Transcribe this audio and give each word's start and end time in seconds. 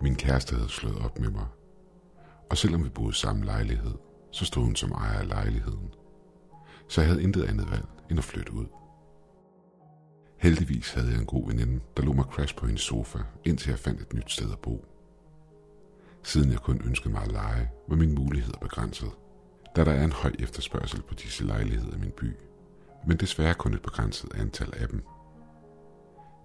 Min 0.00 0.14
kæreste 0.14 0.54
havde 0.54 0.68
slået 0.68 0.98
op 0.98 1.18
med 1.18 1.30
mig. 1.30 1.46
Og 2.50 2.56
selvom 2.56 2.84
vi 2.84 2.88
boede 2.88 3.10
i 3.10 3.12
samme 3.12 3.44
lejlighed, 3.44 3.94
så 4.30 4.44
stod 4.44 4.64
hun 4.64 4.76
som 4.76 4.92
ejer 4.92 5.18
af 5.18 5.28
lejligheden. 5.28 5.94
Så 6.88 7.00
jeg 7.00 7.10
havde 7.10 7.22
intet 7.22 7.44
andet 7.44 7.70
valg 7.70 7.86
end 8.10 8.18
at 8.18 8.24
flytte 8.24 8.52
ud. 8.52 8.66
Heldigvis 10.38 10.92
havde 10.92 11.10
jeg 11.10 11.20
en 11.20 11.26
god 11.26 11.46
veninde, 11.46 11.80
der 11.96 12.02
lå 12.02 12.12
mig 12.12 12.24
crash 12.24 12.56
på 12.56 12.66
hendes 12.66 12.82
sofa, 12.82 13.18
indtil 13.44 13.70
jeg 13.70 13.78
fandt 13.78 14.00
et 14.00 14.12
nyt 14.12 14.30
sted 14.30 14.52
at 14.52 14.58
bo. 14.58 14.84
Siden 16.22 16.50
jeg 16.50 16.58
kun 16.58 16.80
ønskede 16.84 17.14
mig 17.14 17.22
at 17.22 17.32
lege, 17.32 17.70
var 17.88 17.96
mine 17.96 18.14
muligheder 18.14 18.58
begrænset, 18.58 19.10
da 19.76 19.84
der 19.84 19.92
er 19.92 20.04
en 20.04 20.12
høj 20.12 20.32
efterspørgsel 20.38 21.02
på 21.02 21.14
disse 21.14 21.44
lejligheder 21.44 21.96
i 21.96 22.00
min 22.00 22.10
by, 22.10 22.36
men 23.06 23.16
desværre 23.16 23.54
kun 23.54 23.74
et 23.74 23.82
begrænset 23.82 24.34
antal 24.34 24.72
af 24.76 24.88
dem. 24.88 25.02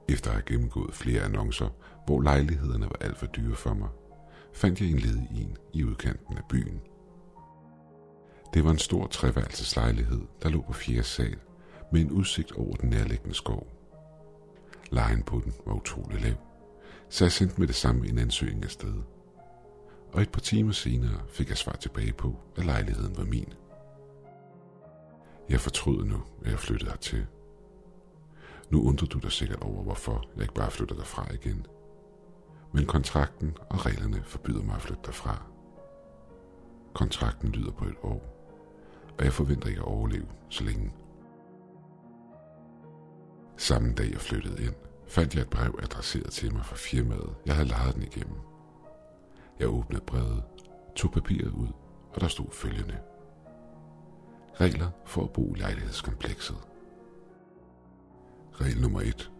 Efter 0.10 0.30
at 0.30 0.36
have 0.36 0.46
gennemgået 0.46 0.96
flere 0.96 1.22
annoncer, 1.22 1.70
hvor 2.05 2.22
lejlighederne 2.22 2.86
var 2.86 2.98
alt 3.02 3.18
for 3.18 3.26
dyre 3.26 3.55
for 3.55 3.73
mig, 3.73 3.90
fandt 4.54 4.82
jeg 4.82 4.90
en 4.90 5.00
ledig 5.00 5.28
en 5.32 5.58
i 5.73 5.84
udkanten 5.84 6.38
af 6.38 6.44
byen. 6.50 6.82
Det 8.54 8.64
var 8.64 8.72
en 8.72 8.78
stor 8.78 9.08
treværelseslejlighed, 9.08 10.22
der 10.44 10.50
lå 10.50 10.62
på 10.62 10.73
fjerde 10.73 11.04
sal, 11.04 11.38
med 11.92 12.02
en 12.02 12.12
udsigt 12.12 12.52
over 12.52 12.76
den 12.76 12.90
nærliggende 12.90 13.36
skov. 13.36 13.68
Lejen 14.92 15.23
på 15.23 15.42
den 15.44 15.54
var 15.66 15.73
utrolig 15.73 16.22
lav, 16.22 16.36
så 17.09 17.26
jeg 17.26 17.31
sendte 17.31 17.59
med 17.59 17.68
det 17.68 17.76
samme 17.76 18.08
en 18.08 18.20
ansøgning 18.20 18.64
afsted. 18.64 18.94
Og 20.14 20.22
et 20.22 20.31
par 20.31 20.42
timer 20.42 20.72
senere 20.72 21.22
fik 21.30 21.50
jeg 21.50 21.58
svar 21.58 21.73
tilbage 21.73 22.14
på, 22.14 22.36
at 22.58 22.66
lejligheden 22.66 23.18
var 23.18 23.23
min. 23.23 23.54
Jeg 25.50 25.59
fortrød 25.59 26.04
nu, 26.04 26.22
at 26.45 26.52
jeg 26.52 26.59
flyttede 26.59 26.92
hertil. 26.92 27.26
Nu 28.72 28.88
undrer 28.88 29.08
du 29.08 29.19
dig 29.19 29.31
sikkert 29.31 29.61
over, 29.64 29.83
hvorfor 29.83 30.23
jeg 30.36 30.41
ikke 30.41 30.53
bare 30.53 30.72
flytter 30.72 30.95
derfra 30.95 31.33
igen. 31.33 31.66
Men 32.73 32.86
kontrakten 32.86 33.58
og 33.69 33.86
reglerne 33.86 34.23
forbyder 34.23 34.63
mig 34.63 34.75
at 34.75 34.81
flytte 34.81 35.03
derfra. 35.05 35.44
Kontrakten 36.94 37.50
lyder 37.50 37.72
på 37.72 37.86
et 37.86 37.95
år, 38.03 38.22
og 39.17 39.23
jeg 39.25 39.33
forventer 39.33 39.67
ikke 39.67 39.81
at 39.81 39.88
overleve 39.88 40.28
så 40.50 40.63
længe. 40.63 40.94
Samme 43.58 43.94
dag 43.94 44.11
jeg 44.11 44.22
flyttede 44.22 44.63
ind, 44.63 44.75
fandt 45.08 45.35
jeg 45.35 45.41
et 45.41 45.50
brev 45.50 45.80
adresseret 45.83 46.31
til 46.31 46.53
mig 46.53 46.66
fra 46.66 46.75
firmaet, 46.75 47.35
jeg 47.45 47.56
havde 47.56 47.69
lejet 47.69 47.95
den 47.95 48.03
igennem. 48.03 48.38
Jeg 49.59 49.67
åbnede 49.67 50.03
brevet, 50.08 50.44
tog 50.95 51.11
papiret 51.11 51.52
ud, 51.52 51.67
og 52.13 52.22
der 52.22 52.28
stod 52.28 52.52
følgende. 52.52 52.97
Regler 54.53 54.89
for 55.06 55.23
at 55.23 55.33
bo 55.33 55.53
i 55.56 55.59
lejlighedskomplekset. 55.59 56.70
Regel 58.62 58.81
nummer 58.81 59.02
et. 59.02 59.31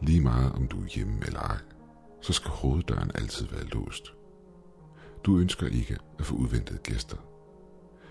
Lige 0.00 0.20
meget 0.20 0.52
om 0.52 0.68
du 0.68 0.82
er 0.82 0.86
hjemme 0.86 1.26
eller 1.26 1.40
ej, 1.40 1.58
så 2.20 2.32
skal 2.32 2.50
hoveddøren 2.50 3.10
altid 3.14 3.46
være 3.46 3.64
låst. 3.64 4.14
Du 5.24 5.38
ønsker 5.38 5.66
ikke 5.66 5.98
at 6.18 6.24
få 6.24 6.34
udventede 6.34 6.78
gæster. 6.78 7.16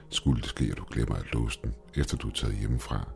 Skulle 0.09 0.41
det 0.41 0.49
ske, 0.49 0.65
at 0.71 0.77
du 0.77 0.83
glemmer 0.91 1.15
at 1.15 1.33
låse 1.33 1.59
den, 1.63 1.75
efter 1.95 2.17
du 2.17 2.27
er 2.27 2.31
taget 2.31 2.55
hjemmefra, 2.55 3.09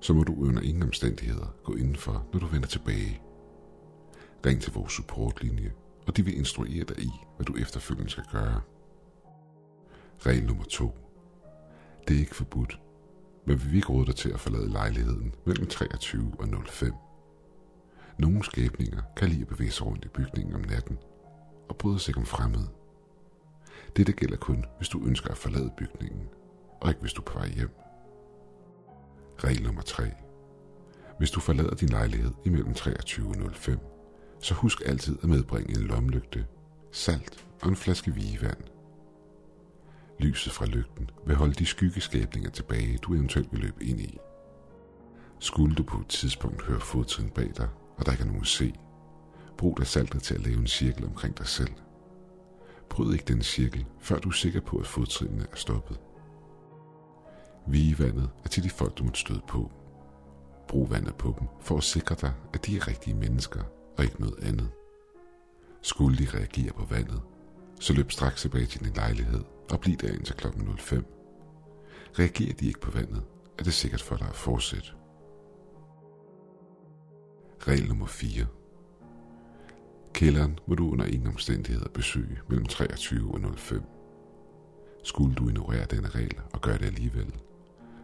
så 0.00 0.12
må 0.12 0.24
du 0.24 0.34
under 0.34 0.62
ingen 0.62 0.82
omstændigheder 0.82 1.54
gå 1.64 1.74
indenfor, 1.74 2.26
når 2.32 2.40
du 2.40 2.46
vender 2.46 2.68
tilbage. 2.68 3.20
Ring 4.46 4.60
til 4.60 4.72
vores 4.72 4.92
supportlinje, 4.92 5.72
og 6.06 6.16
de 6.16 6.24
vil 6.24 6.38
instruere 6.38 6.84
dig 6.84 6.98
i, 6.98 7.10
hvad 7.36 7.46
du 7.46 7.56
efterfølgende 7.56 8.10
skal 8.10 8.24
gøre. 8.32 8.60
Regel 10.26 10.44
nummer 10.44 10.64
2. 10.64 10.98
Det 12.08 12.16
er 12.16 12.20
ikke 12.20 12.34
forbudt, 12.34 12.80
men 13.44 13.62
vi 13.62 13.68
vil 13.68 13.76
ikke 13.76 13.88
råde 13.88 14.06
dig 14.06 14.16
til 14.16 14.28
at 14.28 14.40
forlade 14.40 14.70
lejligheden 14.70 15.34
mellem 15.44 15.66
23 15.66 16.32
og 16.38 16.48
05. 16.66 16.92
Nogle 18.18 18.44
skæbninger 18.44 19.02
kan 19.16 19.28
lide 19.28 19.40
at 19.40 19.48
bevæge 19.48 19.70
sig 19.70 19.86
rundt 19.86 20.04
i 20.04 20.08
bygningen 20.08 20.54
om 20.54 20.60
natten 20.60 20.98
og 21.68 21.76
bryde 21.76 21.98
sig 21.98 22.16
om 22.16 22.26
fremmede. 22.26 22.68
Dette 23.96 24.12
gælder 24.12 24.36
kun, 24.36 24.64
hvis 24.76 24.88
du 24.88 25.06
ønsker 25.06 25.30
at 25.30 25.36
forlade 25.36 25.72
bygningen, 25.76 26.28
og 26.80 26.88
ikke 26.88 27.00
hvis 27.00 27.12
du 27.12 27.20
er 27.20 27.24
på 27.24 27.38
vej 27.38 27.48
hjem. 27.48 27.70
Regel 29.44 29.62
nummer 29.62 29.82
3. 29.82 30.10
Hvis 31.18 31.30
du 31.30 31.40
forlader 31.40 31.74
din 31.74 31.88
lejlighed 31.88 32.32
imellem 32.44 32.74
23 32.74 33.28
og 33.28 33.52
05, 33.54 33.78
så 34.40 34.54
husk 34.54 34.82
altid 34.86 35.18
at 35.22 35.28
medbringe 35.28 35.78
en 35.78 35.86
lommelygte, 35.86 36.46
salt 36.92 37.46
og 37.62 37.68
en 37.68 37.76
flaske 37.76 38.14
vigevand. 38.14 38.71
Lyset 40.22 40.52
fra 40.52 40.66
lygten 40.66 41.10
vil 41.26 41.36
holde 41.36 41.54
de 41.54 41.66
skyggeskabninger 41.66 42.50
tilbage, 42.50 42.98
du 42.98 43.14
eventuelt 43.14 43.52
vil 43.52 43.60
løbe 43.60 43.84
ind 43.84 44.00
i. 44.00 44.18
Skulle 45.38 45.74
du 45.74 45.82
på 45.82 45.98
et 45.98 46.08
tidspunkt 46.08 46.62
høre 46.62 46.80
fodtrin 46.80 47.30
bag 47.30 47.52
dig, 47.56 47.68
og 47.96 48.06
der 48.06 48.12
ikke 48.12 48.22
er 48.22 48.26
nogen 48.26 48.40
at 48.40 48.46
se, 48.46 48.74
brug 49.58 49.78
da 49.78 49.84
saltet 49.84 50.22
til 50.22 50.34
at 50.34 50.40
lave 50.40 50.58
en 50.58 50.66
cirkel 50.66 51.04
omkring 51.04 51.38
dig 51.38 51.46
selv. 51.46 51.72
Bryd 52.90 53.12
ikke 53.12 53.24
den 53.24 53.42
cirkel, 53.42 53.86
før 54.00 54.18
du 54.18 54.28
er 54.28 54.32
sikker 54.32 54.60
på, 54.60 54.76
at 54.78 54.86
fodtrinene 54.86 55.46
er 55.52 55.56
stoppet. 55.56 56.00
Vigevandet 57.66 58.30
er 58.44 58.48
til 58.48 58.62
de 58.62 58.70
folk, 58.70 58.98
du 58.98 59.04
må 59.04 59.10
støde 59.14 59.42
på. 59.48 59.70
Brug 60.68 60.90
vandet 60.90 61.14
på 61.14 61.36
dem 61.38 61.48
for 61.60 61.76
at 61.76 61.84
sikre 61.84 62.16
dig, 62.20 62.32
at 62.54 62.66
de 62.66 62.76
er 62.76 62.88
rigtige 62.88 63.14
mennesker 63.14 63.62
og 63.98 64.04
ikke 64.04 64.20
noget 64.20 64.38
andet. 64.42 64.70
Skulle 65.82 66.18
de 66.18 66.38
reagere 66.38 66.72
på 66.72 66.84
vandet, 66.84 67.20
så 67.80 67.92
løb 67.92 68.10
straks 68.10 68.40
tilbage 68.40 68.66
til 68.66 68.84
din 68.84 68.92
lejlighed 68.94 69.44
og 69.72 69.80
bliv 69.80 69.96
der 69.96 70.12
indtil 70.12 70.36
kl. 70.36 70.46
05. 70.78 71.04
Reagerer 72.18 72.52
de 72.52 72.66
ikke 72.66 72.80
på 72.80 72.90
vandet, 72.90 73.22
er 73.58 73.62
det 73.62 73.72
sikkert 73.72 74.02
for 74.02 74.16
dig 74.16 74.28
at 74.28 74.36
fortsætte. 74.36 74.88
Regel 77.68 77.88
nummer 77.88 78.06
4. 78.06 78.46
Kælderen 80.14 80.58
må 80.66 80.74
du 80.74 80.92
under 80.92 81.04
ingen 81.04 81.28
omstændigheder 81.28 81.88
besøge 81.88 82.38
mellem 82.48 82.66
23 82.66 83.34
og 83.34 83.56
05. 83.58 83.82
Skulle 85.04 85.34
du 85.34 85.48
ignorere 85.48 85.84
denne 85.84 86.08
regel 86.08 86.40
og 86.52 86.60
gøre 86.60 86.78
det 86.78 86.86
alligevel, 86.86 87.34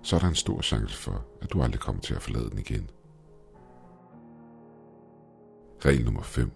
så 0.03 0.17
er 0.17 0.21
der 0.21 0.29
en 0.29 0.35
stor 0.35 0.61
chance 0.61 0.97
for, 0.97 1.27
at 1.43 1.53
du 1.53 1.63
aldrig 1.63 1.81
kommer 1.81 2.03
til 2.03 2.15
at 2.15 2.23
forlade 2.23 2.51
den 2.51 2.59
igen. 2.59 2.91
Regel 5.85 6.05
nummer 6.05 6.23
5. 6.23 6.51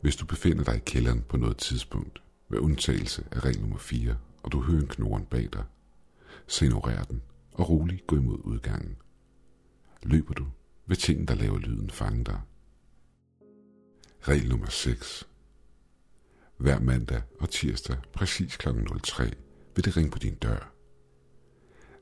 Hvis 0.00 0.16
du 0.16 0.26
befinder 0.26 0.64
dig 0.64 0.76
i 0.76 0.82
kælderen 0.86 1.22
på 1.28 1.36
noget 1.36 1.56
tidspunkt, 1.56 2.22
med 2.52 2.60
undtagelse 2.60 3.24
af 3.30 3.44
regel 3.44 3.60
nummer 3.60 3.78
4, 3.78 4.16
og 4.42 4.52
du 4.52 4.60
hører 4.60 4.80
en 4.80 4.88
knoren 4.88 5.26
bag 5.26 5.48
dig, 5.52 5.64
så 6.46 6.64
ignorer 6.64 7.04
den 7.04 7.22
og 7.52 7.68
roligt 7.68 8.06
gå 8.06 8.16
imod 8.16 8.38
udgangen. 8.44 8.96
Løber 10.02 10.34
du, 10.34 10.46
vil 10.86 10.96
ting, 10.96 11.28
der 11.28 11.34
laver 11.34 11.58
lyden, 11.58 11.90
fange 11.90 12.24
dig. 12.24 12.40
Regel 14.20 14.48
nummer 14.48 14.66
6. 14.66 15.28
Hver 16.56 16.80
mandag 16.80 17.22
og 17.40 17.50
tirsdag 17.50 17.96
præcis 18.12 18.56
kl. 18.56 18.68
03 19.02 19.32
vil 19.76 19.84
det 19.84 19.96
ringe 19.96 20.10
på 20.10 20.18
din 20.18 20.34
dør. 20.34 20.72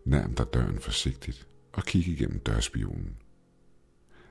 Nærm 0.04 0.34
dig 0.34 0.46
døren 0.54 0.80
forsigtigt 0.80 1.48
og 1.72 1.84
kig 1.84 2.08
igennem 2.08 2.40
dørspionen. 2.40 3.16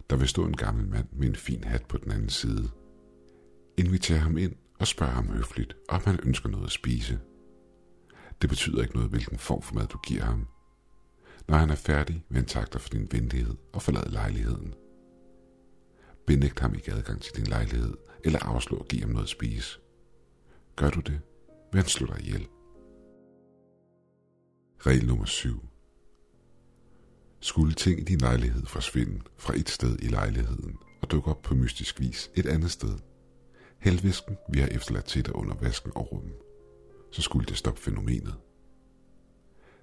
Der 0.09 0.15
vil 0.15 0.27
stå 0.27 0.45
en 0.45 0.57
gammel 0.57 0.87
mand 0.87 1.07
med 1.11 1.27
en 1.27 1.35
fin 1.35 1.63
hat 1.63 1.85
på 1.85 1.97
den 1.97 2.11
anden 2.11 2.29
side. 2.29 2.69
Inviter 3.77 4.17
ham 4.17 4.37
ind 4.37 4.55
og 4.79 4.87
spørger 4.87 5.13
ham 5.13 5.27
høfligt, 5.27 5.75
om 5.89 6.01
han 6.05 6.19
ønsker 6.23 6.49
noget 6.49 6.65
at 6.65 6.71
spise. 6.71 7.19
Det 8.41 8.49
betyder 8.49 8.81
ikke 8.81 8.95
noget, 8.95 9.09
hvilken 9.09 9.37
form 9.37 9.61
for 9.61 9.75
mad 9.75 9.87
du 9.87 9.97
giver 9.97 10.23
ham. 10.23 10.47
Når 11.47 11.57
han 11.57 11.69
er 11.69 11.75
færdig, 11.75 12.25
vil 12.29 12.35
han 12.35 12.45
takke 12.45 12.73
dig 12.73 12.81
for 12.81 12.89
din 12.89 13.07
venlighed 13.11 13.55
og 13.73 13.81
forlade 13.81 14.11
lejligheden. 14.11 14.73
Benægt 16.27 16.59
ham 16.59 16.75
ikke 16.75 16.93
adgang 16.93 17.21
til 17.21 17.35
din 17.35 17.47
lejlighed, 17.47 17.93
eller 18.23 18.39
afslå 18.39 18.77
at 18.77 18.87
give 18.87 19.01
ham 19.01 19.09
noget 19.09 19.25
at 19.25 19.29
spise. 19.29 19.79
Gør 20.75 20.89
du 20.89 20.99
det, 20.99 21.21
vil 21.71 21.81
han 21.81 21.89
slå 21.89 22.07
dig 22.07 22.19
ihjel. 22.19 22.47
Regel 24.79 25.07
nummer 25.07 25.25
7. 25.25 25.65
Skulle 27.39 27.73
ting 27.73 27.99
i 27.99 28.03
din 28.03 28.17
lejlighed 28.17 28.65
forsvinde 28.65 29.21
fra 29.37 29.53
et 29.55 29.69
sted 29.69 29.99
i 30.01 30.07
lejligheden 30.07 30.77
og 31.01 31.11
dukke 31.11 31.29
op 31.29 31.41
på 31.41 31.55
mystisk 31.55 31.99
vis 31.99 32.31
et 32.35 32.45
andet 32.45 32.71
sted, 32.71 32.97
hæld 33.79 34.25
vi 34.49 34.59
har 34.59 34.67
efterladt 34.67 35.05
til 35.05 35.25
dig 35.25 35.35
under 35.35 35.55
vasken 35.55 35.91
og 35.95 36.11
rummen. 36.11 36.33
så 37.11 37.21
skulle 37.21 37.45
det 37.45 37.57
stoppe 37.57 37.81
fænomenet. 37.81 38.35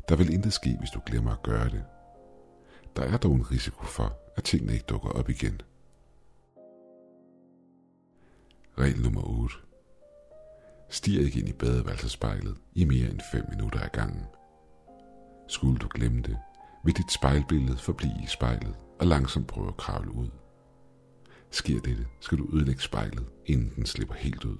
Der 0.08 0.16
vil 0.16 0.32
intet 0.32 0.52
ske, 0.52 0.76
hvis 0.78 0.90
du 0.90 1.00
glemmer 1.06 1.32
at 1.32 1.42
gøre 1.42 1.68
det. 1.68 1.84
Der 2.96 3.02
er 3.02 3.16
dog 3.16 3.34
en 3.34 3.50
risiko 3.50 3.84
for, 3.84 4.18
at 4.36 4.44
tingene 4.44 4.72
ikke 4.72 4.84
dukker 4.88 5.08
op 5.08 5.28
igen. 5.30 5.60
Regel 8.78 9.02
nummer 9.02 9.22
8. 9.22 9.54
Stig 10.90 11.20
ikke 11.20 11.38
ind 11.38 11.48
i 11.48 11.52
badeværelsespejlet 11.52 12.56
i 12.74 12.84
mere 12.84 13.10
end 13.10 13.20
5 13.32 13.44
minutter 13.50 13.80
ad 13.80 13.88
gangen. 13.88 14.26
Skulle 15.48 15.78
du 15.78 15.88
glemme 15.94 16.22
det, 16.22 16.38
vil 16.84 16.96
dit 16.96 17.12
spejlbillede 17.12 17.76
forblive 17.76 18.22
i 18.22 18.26
spejlet 18.26 18.76
og 19.00 19.06
langsomt 19.06 19.46
prøve 19.46 19.68
at 19.68 19.76
kravle 19.76 20.10
ud. 20.12 20.28
Sker 21.50 21.80
dette, 21.80 22.06
skal 22.20 22.38
du 22.38 22.48
ødelægge 22.56 22.82
spejlet, 22.82 23.26
inden 23.46 23.72
den 23.76 23.86
slipper 23.86 24.14
helt 24.14 24.44
ud. 24.44 24.58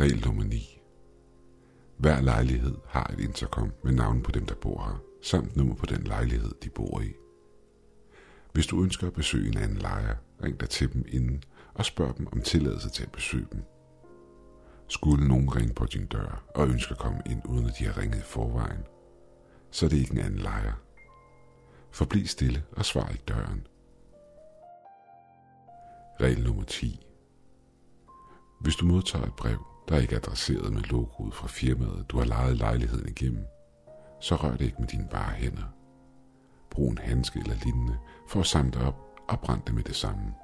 Regel 0.00 0.26
nummer 0.26 0.44
9. 0.44 0.80
Hver 1.96 2.20
lejlighed 2.20 2.76
har 2.86 3.10
et 3.12 3.20
intercom 3.20 3.72
med 3.84 3.92
navn 3.92 4.22
på 4.22 4.30
dem, 4.30 4.46
der 4.46 4.54
bor 4.54 4.82
her, 4.82 5.02
samt 5.22 5.56
nummer 5.56 5.74
på 5.74 5.86
den 5.86 6.02
lejlighed, 6.02 6.50
de 6.64 6.70
bor 6.70 7.00
i. 7.00 7.12
Hvis 8.52 8.66
du 8.66 8.82
ønsker 8.82 9.06
at 9.06 9.12
besøge 9.12 9.48
en 9.48 9.58
anden 9.58 9.78
lejer, 9.78 10.16
ring 10.44 10.60
dig 10.60 10.68
til 10.68 10.92
dem 10.92 11.04
inden 11.08 11.42
og 11.74 11.84
spørg 11.84 12.18
dem 12.18 12.26
om 12.32 12.40
tilladelse 12.40 12.90
til 12.90 13.02
at 13.02 13.12
besøge 13.12 13.46
dem. 13.52 13.62
Skulle 14.88 15.28
nogen 15.28 15.56
ringe 15.56 15.74
på 15.74 15.86
din 15.86 16.06
dør 16.06 16.44
og 16.54 16.68
ønske 16.68 16.92
at 16.92 16.98
komme 16.98 17.22
ind, 17.26 17.42
uden 17.44 17.66
at 17.66 17.74
de 17.78 17.84
har 17.84 17.98
ringet 17.98 18.18
i 18.18 18.22
forvejen, 18.22 18.80
så 19.70 19.86
er 19.86 19.90
det 19.90 19.96
ikke 19.96 20.12
en 20.12 20.18
anden 20.18 20.40
lejer. 20.40 20.72
Forbliv 21.90 22.26
stille 22.26 22.62
og 22.72 22.84
svar 22.84 23.08
ikke 23.08 23.24
døren. 23.28 23.66
Regel 26.20 26.42
nummer 26.44 26.64
10. 26.64 27.06
Hvis 28.60 28.76
du 28.76 28.84
modtager 28.84 29.26
et 29.26 29.34
brev, 29.34 29.66
der 29.88 29.98
ikke 29.98 30.14
er 30.14 30.18
adresseret 30.18 30.72
med 30.72 30.82
logoet 30.82 31.34
fra 31.34 31.48
firmaet, 31.48 32.06
du 32.08 32.18
har 32.18 32.24
lejet 32.24 32.56
lejligheden 32.56 33.08
igennem, 33.08 33.44
så 34.20 34.34
rør 34.34 34.56
det 34.56 34.64
ikke 34.64 34.76
med 34.78 34.88
dine 34.88 35.08
bare 35.10 35.32
hænder. 35.32 35.74
Brug 36.70 36.90
en 36.90 36.98
handske 36.98 37.38
eller 37.38 37.56
lignende 37.64 37.98
for 38.28 38.40
at 38.40 38.46
samle 38.46 38.70
det 38.70 38.82
op 38.82 38.96
og 39.28 39.40
brænde 39.40 39.62
det 39.66 39.74
med 39.74 39.82
det 39.82 39.96
samme. 39.96 40.34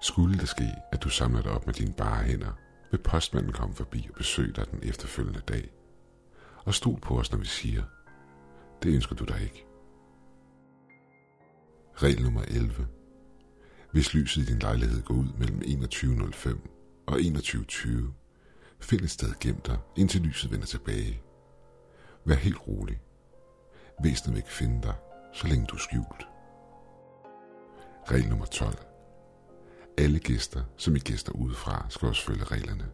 Skulle 0.00 0.38
det 0.38 0.48
ske, 0.48 0.68
at 0.92 1.02
du 1.02 1.08
samler 1.08 1.42
det 1.42 1.50
op 1.50 1.66
med 1.66 1.74
dine 1.74 1.92
bare 1.92 2.24
hænder, 2.24 2.52
vil 2.90 2.98
postmanden 2.98 3.52
komme 3.52 3.74
forbi 3.74 4.06
og 4.10 4.14
besøge 4.14 4.52
dig 4.52 4.70
den 4.70 4.80
efterfølgende 4.82 5.40
dag. 5.40 5.70
Og 6.64 6.74
stol 6.74 7.00
på 7.00 7.18
os, 7.18 7.32
når 7.32 7.38
vi 7.38 7.46
siger, 7.46 7.82
det 8.82 8.94
ønsker 8.94 9.16
du 9.16 9.24
dig 9.24 9.42
ikke. 9.42 9.66
Regel 11.94 12.22
nummer 12.22 12.42
11. 12.42 12.86
Hvis 13.92 14.14
lyset 14.14 14.42
i 14.42 14.46
din 14.46 14.58
lejlighed 14.58 15.02
går 15.02 15.14
ud 15.14 15.28
mellem 15.38 15.58
21.05 15.58 16.58
og 17.06 17.18
21.20, 17.18 17.88
find 18.80 19.00
et 19.00 19.10
sted 19.10 19.32
gemt 19.40 19.66
dig, 19.66 19.78
indtil 19.96 20.20
lyset 20.20 20.50
vender 20.50 20.66
tilbage. 20.66 21.22
Vær 22.24 22.34
helt 22.34 22.68
rolig. 22.68 23.00
Væsenet 24.02 24.34
vil 24.34 24.38
ikke 24.38 24.52
finde 24.52 24.82
dig, 24.82 24.94
så 25.32 25.46
længe 25.46 25.66
du 25.66 25.74
er 25.74 25.78
skjult. 25.78 26.26
Regel 28.10 28.28
nummer 28.28 28.46
12. 28.46 28.74
Alle 29.98 30.18
gæster, 30.18 30.62
som 30.76 30.96
I 30.96 30.98
gæster 30.98 31.32
udefra, 31.32 31.86
skal 31.88 32.08
også 32.08 32.24
følge 32.24 32.44
reglerne. 32.44 32.90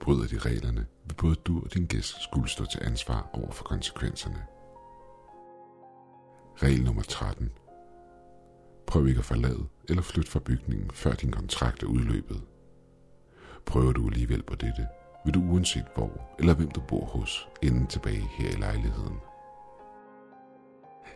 Bryder 0.00 0.26
de 0.26 0.38
reglerne, 0.38 0.86
vil 1.06 1.14
både 1.14 1.34
du 1.34 1.62
og 1.64 1.74
din 1.74 1.86
gæst 1.86 2.22
skulle 2.22 2.48
stå 2.48 2.64
til 2.64 2.80
ansvar 2.82 3.30
over 3.32 3.50
for 3.50 3.64
konsekvenserne. 3.64 4.46
Regel 6.62 6.84
nummer 6.84 7.02
13. 7.02 7.50
Prøv 8.90 9.08
ikke 9.08 9.18
at 9.18 9.24
forlade 9.24 9.66
eller 9.88 10.02
flytte 10.02 10.30
fra 10.30 10.40
bygningen, 10.40 10.90
før 10.90 11.14
din 11.14 11.30
kontrakt 11.30 11.82
er 11.82 11.86
udløbet. 11.86 12.42
Prøver 13.66 13.92
du 13.92 14.06
alligevel 14.06 14.42
på 14.42 14.54
dette, 14.54 14.86
vil 15.24 15.34
du 15.34 15.40
uanset 15.40 15.84
hvor 15.94 16.34
eller 16.38 16.54
hvem 16.54 16.70
du 16.70 16.80
bor 16.88 17.04
hos, 17.04 17.48
ende 17.62 17.86
tilbage 17.86 18.28
her 18.38 18.50
i 18.50 18.60
lejligheden. 18.60 19.16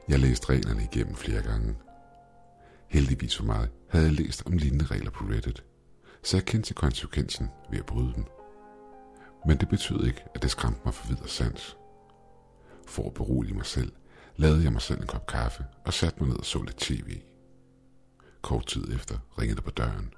Jeg 0.09 0.19
læste 0.19 0.49
reglerne 0.50 0.82
igennem 0.93 1.15
flere 1.15 1.43
gange. 1.43 1.76
Heldigvis 2.88 3.37
for 3.37 3.44
mig 3.44 3.69
havde 3.88 4.05
jeg 4.05 4.15
læst 4.15 4.47
om 4.47 4.53
lignende 4.53 4.87
regler 4.87 5.11
på 5.11 5.25
Reddit, 5.25 5.65
så 6.23 6.37
jeg 6.37 6.44
kendte 6.44 6.69
til 6.69 6.77
konsekvensen 6.77 7.50
ved 7.70 7.79
at 7.79 7.87
bryde 7.87 8.15
dem. 8.15 8.25
Men 9.47 9.56
det 9.56 9.69
betød 9.69 10.06
ikke, 10.06 10.25
at 10.35 10.43
det 10.43 10.50
skræmte 10.50 10.81
mig 10.85 10.94
for 10.94 11.09
videre 11.09 11.29
sans. 11.29 11.77
For 12.87 13.06
at 13.06 13.15
berolige 13.15 13.55
mig 13.55 13.67
selv, 13.67 13.93
lavede 14.37 14.65
jeg 14.65 14.73
mig 14.73 14.82
selv 14.82 15.00
en 15.00 15.06
kop 15.06 15.27
kaffe 15.27 15.65
og 15.85 15.93
satte 15.93 16.20
mig 16.20 16.29
ned 16.29 16.38
og 16.38 16.44
så 16.44 16.62
lidt 16.62 16.77
tv. 16.77 17.20
Kort 18.44 18.67
tid 18.67 18.94
efter 18.94 19.19
ringede 19.38 19.56
det 19.56 19.64
på 19.64 19.70
døren. 19.70 20.14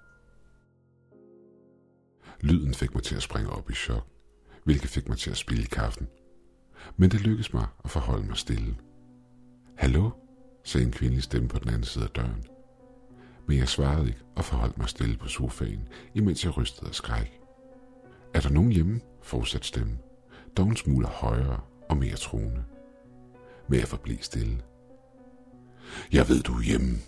Lyden 2.40 2.74
fik 2.74 2.94
mig 2.94 3.02
til 3.02 3.16
at 3.16 3.22
springe 3.22 3.50
op 3.50 3.70
i 3.70 3.74
chok, 3.74 4.06
hvilket 4.64 4.90
fik 4.90 5.08
mig 5.08 5.18
til 5.18 5.30
at 5.30 5.36
spille 5.36 5.66
kaffen. 5.66 6.08
Men 6.96 7.10
det 7.10 7.20
lykkedes 7.20 7.52
mig 7.52 7.66
at 7.84 7.90
forholde 7.90 8.26
mig 8.26 8.36
stille. 8.36 8.76
Hallo, 9.76 10.10
sagde 10.64 10.86
en 10.86 10.92
kvindelig 10.92 11.22
stemme 11.22 11.48
på 11.48 11.58
den 11.58 11.68
anden 11.68 11.84
side 11.84 12.04
af 12.04 12.10
døren. 12.10 12.44
Men 13.48 13.58
jeg 13.58 13.68
svarede 13.68 14.06
ikke 14.06 14.22
og 14.36 14.44
forholdt 14.44 14.78
mig 14.78 14.88
stille 14.88 15.16
på 15.16 15.28
sofaen, 15.28 15.88
imens 16.14 16.44
jeg 16.44 16.56
rystede 16.56 16.88
af 16.88 16.94
skræk. 16.94 17.40
Er 18.34 18.40
der 18.40 18.50
nogen 18.50 18.72
hjemme? 18.72 19.00
fortsatte 19.22 19.66
stemmen, 19.66 19.98
dog 20.56 20.68
en 20.68 20.76
smule 20.76 21.06
højere 21.06 21.60
og 21.88 21.96
mere 21.96 22.16
troende. 22.16 22.64
Men 23.68 23.80
jeg 23.80 23.88
forblev 23.88 24.18
stille. 24.20 24.62
Jeg 26.12 26.28
ved, 26.28 26.42
du 26.42 26.52
er 26.52 26.62
hjemme. 26.62 26.98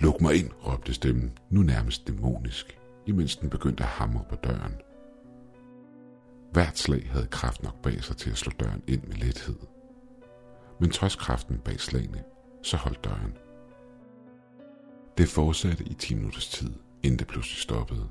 Luk 0.00 0.20
mig 0.20 0.34
ind, 0.34 0.50
råbte 0.66 0.94
stemmen, 0.94 1.38
nu 1.50 1.62
nærmest 1.62 2.06
dæmonisk 2.06 2.78
imens 3.06 3.36
den 3.36 3.50
begyndte 3.50 3.82
at 3.82 3.88
hamre 3.88 4.24
på 4.28 4.36
døren. 4.36 4.74
Hvert 6.52 6.78
slag 6.78 7.10
havde 7.10 7.26
kraft 7.26 7.62
nok 7.62 7.82
bag 7.82 8.04
sig 8.04 8.16
til 8.16 8.30
at 8.30 8.36
slå 8.36 8.52
døren 8.60 8.82
ind 8.86 9.02
med 9.02 9.16
lethed. 9.16 9.56
Men 10.80 10.90
trods 10.90 11.16
kraften 11.16 11.58
bag 11.58 11.80
slagene, 11.80 12.24
så 12.62 12.76
holdt 12.76 13.04
døren. 13.04 13.36
Det 15.18 15.28
fortsatte 15.28 15.84
i 15.84 15.94
10 15.94 16.14
minutters 16.14 16.48
tid, 16.48 16.72
inden 17.02 17.18
det 17.18 17.26
pludselig 17.26 17.58
stoppede. 17.58 18.08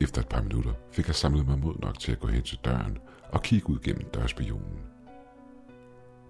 Efter 0.00 0.20
et 0.20 0.28
par 0.28 0.42
minutter 0.42 0.72
fik 0.92 1.06
jeg 1.06 1.14
samlet 1.14 1.46
mig 1.46 1.58
mod 1.58 1.74
nok 1.78 1.98
til 1.98 2.12
at 2.12 2.20
gå 2.20 2.26
hen 2.26 2.42
til 2.42 2.58
døren 2.64 2.98
og 3.32 3.42
kigge 3.42 3.70
ud 3.70 3.78
gennem 3.78 4.10
dørspionen. 4.10 4.80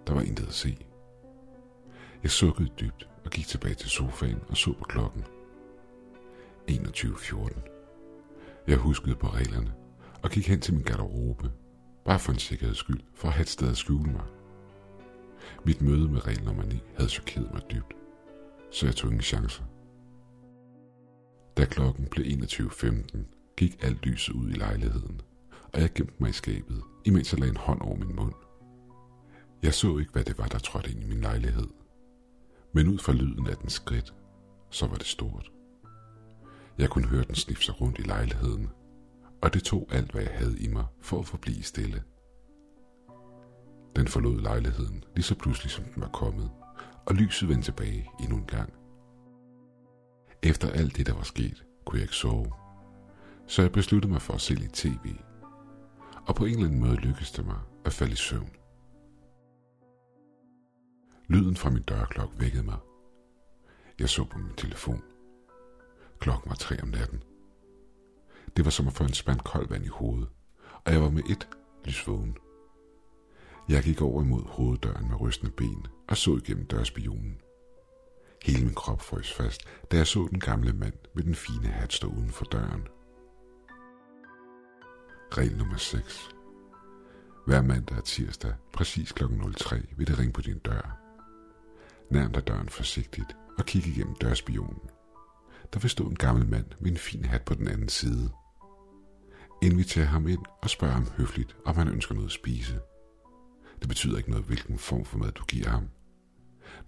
Der 0.06 0.14
var 0.14 0.20
intet 0.20 0.46
at 0.46 0.54
se. 0.54 0.76
Jeg 2.22 2.30
sukkede 2.30 2.68
dybt 2.80 3.08
og 3.28 3.32
gik 3.32 3.46
tilbage 3.46 3.75
til 3.75 3.90
sofaen 3.90 4.40
og 4.48 4.56
så 4.56 4.72
på 4.72 4.84
klokken– 4.84 5.25
21.14. 6.70 7.60
Jeg 8.66 8.76
huskede 8.76 9.14
på 9.14 9.26
reglerne 9.26 9.72
og 10.22 10.30
gik 10.30 10.48
hen 10.48 10.60
til 10.60 10.75
min 10.75 10.82
garderobe, 10.82 11.50
bare 12.04 12.19
for 12.19 12.32
en 12.32 12.38
sikkerheds 12.38 12.78
skyld, 12.78 13.00
for 13.14 13.28
at 13.28 13.34
have 13.34 13.42
et 13.42 13.48
sted 13.48 13.70
at 13.70 13.76
skjule 13.76 14.12
mig. 14.12 14.25
Mit 15.64 15.82
møde 15.82 16.08
med 16.08 16.26
regel 16.26 16.44
nummer 16.44 16.64
9 16.64 16.82
havde 16.96 17.08
chokeret 17.08 17.52
mig 17.52 17.62
dybt, 17.70 17.94
så 18.70 18.86
jeg 18.86 18.96
tog 18.96 19.10
ingen 19.10 19.22
chancer. 19.22 19.64
Da 21.56 21.64
klokken 21.64 22.06
blev 22.06 22.25
21.15, 22.26 23.54
gik 23.56 23.84
alt 23.84 24.06
lyset 24.06 24.34
ud 24.34 24.50
i 24.50 24.54
lejligheden, 24.54 25.20
og 25.72 25.80
jeg 25.80 25.92
gemte 25.94 26.14
mig 26.19 26.30
i 26.30 26.32
skabet, 26.32 26.82
imens 27.04 27.32
jeg 27.32 27.40
lagde 27.40 27.50
en 27.50 27.56
hånd 27.56 27.80
over 27.80 27.96
min 27.96 28.16
mund. 28.16 28.34
Jeg 29.62 29.75
så 29.75 29.98
ikke, 29.98 30.12
hvad 30.12 30.25
det 30.25 30.38
var, 30.38 30.46
der 30.46 30.58
trådte 30.58 30.90
ind 30.90 31.02
i 31.02 31.06
min 31.06 31.20
lejlighed, 31.20 31.66
men 32.72 32.88
ud 32.88 32.98
fra 32.98 33.12
lyden 33.12 33.46
af 33.46 33.56
den 33.56 33.68
skridt, 33.68 34.14
så 34.70 34.86
var 34.86 34.96
det 34.96 35.06
stort. 35.06 35.50
Jeg 36.78 36.90
kunne 36.90 37.08
høre 37.08 37.24
den 37.24 37.34
snifse 37.34 37.72
rundt 37.72 37.98
i 37.98 38.02
lejligheden, 38.02 38.68
og 39.42 39.54
det 39.54 39.62
tog 39.62 39.88
alt, 39.90 40.12
hvad 40.12 40.22
jeg 40.22 40.34
havde 40.34 40.58
i 40.58 40.68
mig 40.68 40.84
for 41.00 41.18
at 41.18 41.26
forblive 41.26 41.62
stille. 41.62 42.02
Den 43.96 44.08
forlod 44.08 44.40
lejligheden 44.40 45.04
lige 45.14 45.25
så 45.25 45.34
pludselig, 45.34 45.70
som 45.70 45.84
den 45.84 46.02
var 46.02 46.08
kommet, 46.08 46.50
og 47.06 47.14
lyset 47.14 47.48
vendte 47.48 47.64
tilbage 47.64 48.10
endnu 48.20 48.37
en 48.37 48.44
gang. 48.44 48.72
Efter 50.42 50.70
alt 50.70 50.96
det, 50.96 51.06
der 51.06 51.14
var 51.14 51.22
sket, 51.22 51.64
kunne 51.84 51.98
jeg 51.98 52.04
ikke 52.04 52.14
sove, 52.14 52.52
så 53.46 53.62
jeg 53.62 53.72
besluttede 53.72 54.12
mig 54.12 54.22
for 54.22 54.34
at 54.34 54.40
se 54.40 54.54
lidt 54.54 54.72
tv, 54.72 55.14
og 56.26 56.34
på 56.34 56.44
en 56.44 56.52
eller 56.52 56.66
anden 56.66 56.80
måde 56.80 56.96
lykkedes 56.96 57.30
det 57.30 57.46
mig 57.46 57.60
at 57.84 57.92
falde 57.92 58.12
i 58.12 58.16
søvn. 58.16 58.57
Lyden 61.28 61.56
fra 61.56 61.70
min 61.70 61.82
dørklok 61.82 62.30
vækkede 62.38 62.62
mig. 62.62 62.78
Jeg 63.99 64.08
så 64.08 64.25
på 64.25 64.38
min 64.38 64.56
telefon– 64.56 65.02
Klokken 66.20 66.50
var 66.50 66.56
tre 66.56 66.82
om 66.82 66.88
natten. 66.88 67.23
Det 68.56 68.64
var 68.64 68.70
som 68.70 68.87
at 68.87 68.92
få 68.92 69.04
en 69.04 69.12
spand 69.12 69.40
koldt 69.40 69.70
vand 69.70 69.85
i 69.85 69.88
hovedet, 69.88 70.28
og 70.85 70.92
jeg 70.92 71.02
var 71.02 71.11
med 71.11 71.23
et 71.30 71.49
lysvågen. 71.85 72.37
Jeg 73.68 73.82
gik 73.82 74.02
over 74.02 74.23
imod 74.23 74.42
hoveddøren 74.42 75.08
med 75.08 75.20
rystende 75.20 75.52
ben 75.52 75.87
og 76.08 76.16
så 76.16 76.37
igennem 76.37 76.66
dørspionen. 76.66 77.40
Hele 78.44 78.64
min 78.64 78.75
krop 78.75 79.00
frøs 79.00 79.32
fast, 79.32 79.61
da 79.90 79.97
jeg 79.97 80.06
så 80.06 80.28
den 80.30 80.40
gamle 80.40 80.73
mand 80.73 80.94
med 81.14 81.23
den 81.23 81.35
fine 81.35 81.68
hat 81.68 81.92
stå 81.92 82.08
uden 82.08 82.30
for 82.30 82.44
døren. 82.44 82.88
Regel 85.32 85.56
nummer 85.56 85.76
6. 85.76 86.30
Hver 87.47 87.62
mandag 87.62 87.97
og 87.97 88.04
tirsdag, 88.04 88.54
præcis 88.73 89.12
kl. 89.12 89.25
03, 89.56 89.82
vil 89.97 90.06
det 90.06 90.18
ringe 90.18 90.32
på 90.32 90.40
din 90.40 90.58
dør. 90.58 91.07
Nærm 92.10 92.32
dig 92.32 92.48
døren 92.48 92.68
forsigtigt 92.68 93.36
og 93.58 93.66
kig 93.66 93.86
igennem 93.86 94.14
dørspionen 94.14 94.80
der 95.72 95.80
vil 95.80 95.90
stå 95.90 96.08
en 96.08 96.16
gammel 96.16 96.48
mand 96.48 96.66
med 96.80 96.90
en 96.90 96.96
fin 96.96 97.24
hat 97.24 97.42
på 97.42 97.54
den 97.54 97.68
anden 97.68 97.88
side. 97.88 98.30
Inviter 99.62 100.04
ham 100.04 100.28
ind 100.28 100.44
og 100.62 100.70
spørg 100.70 100.92
ham 100.92 101.06
høfligt, 101.16 101.56
om 101.64 101.76
han 101.76 101.88
ønsker 101.88 102.14
noget 102.14 102.28
at 102.28 102.32
spise. 102.32 102.80
Det 103.80 103.88
betyder 103.88 104.18
ikke 104.18 104.30
noget, 104.30 104.46
hvilken 104.46 104.78
form 104.78 105.04
for 105.04 105.18
mad 105.18 105.32
du 105.32 105.44
giver 105.44 105.68
ham. 105.68 105.88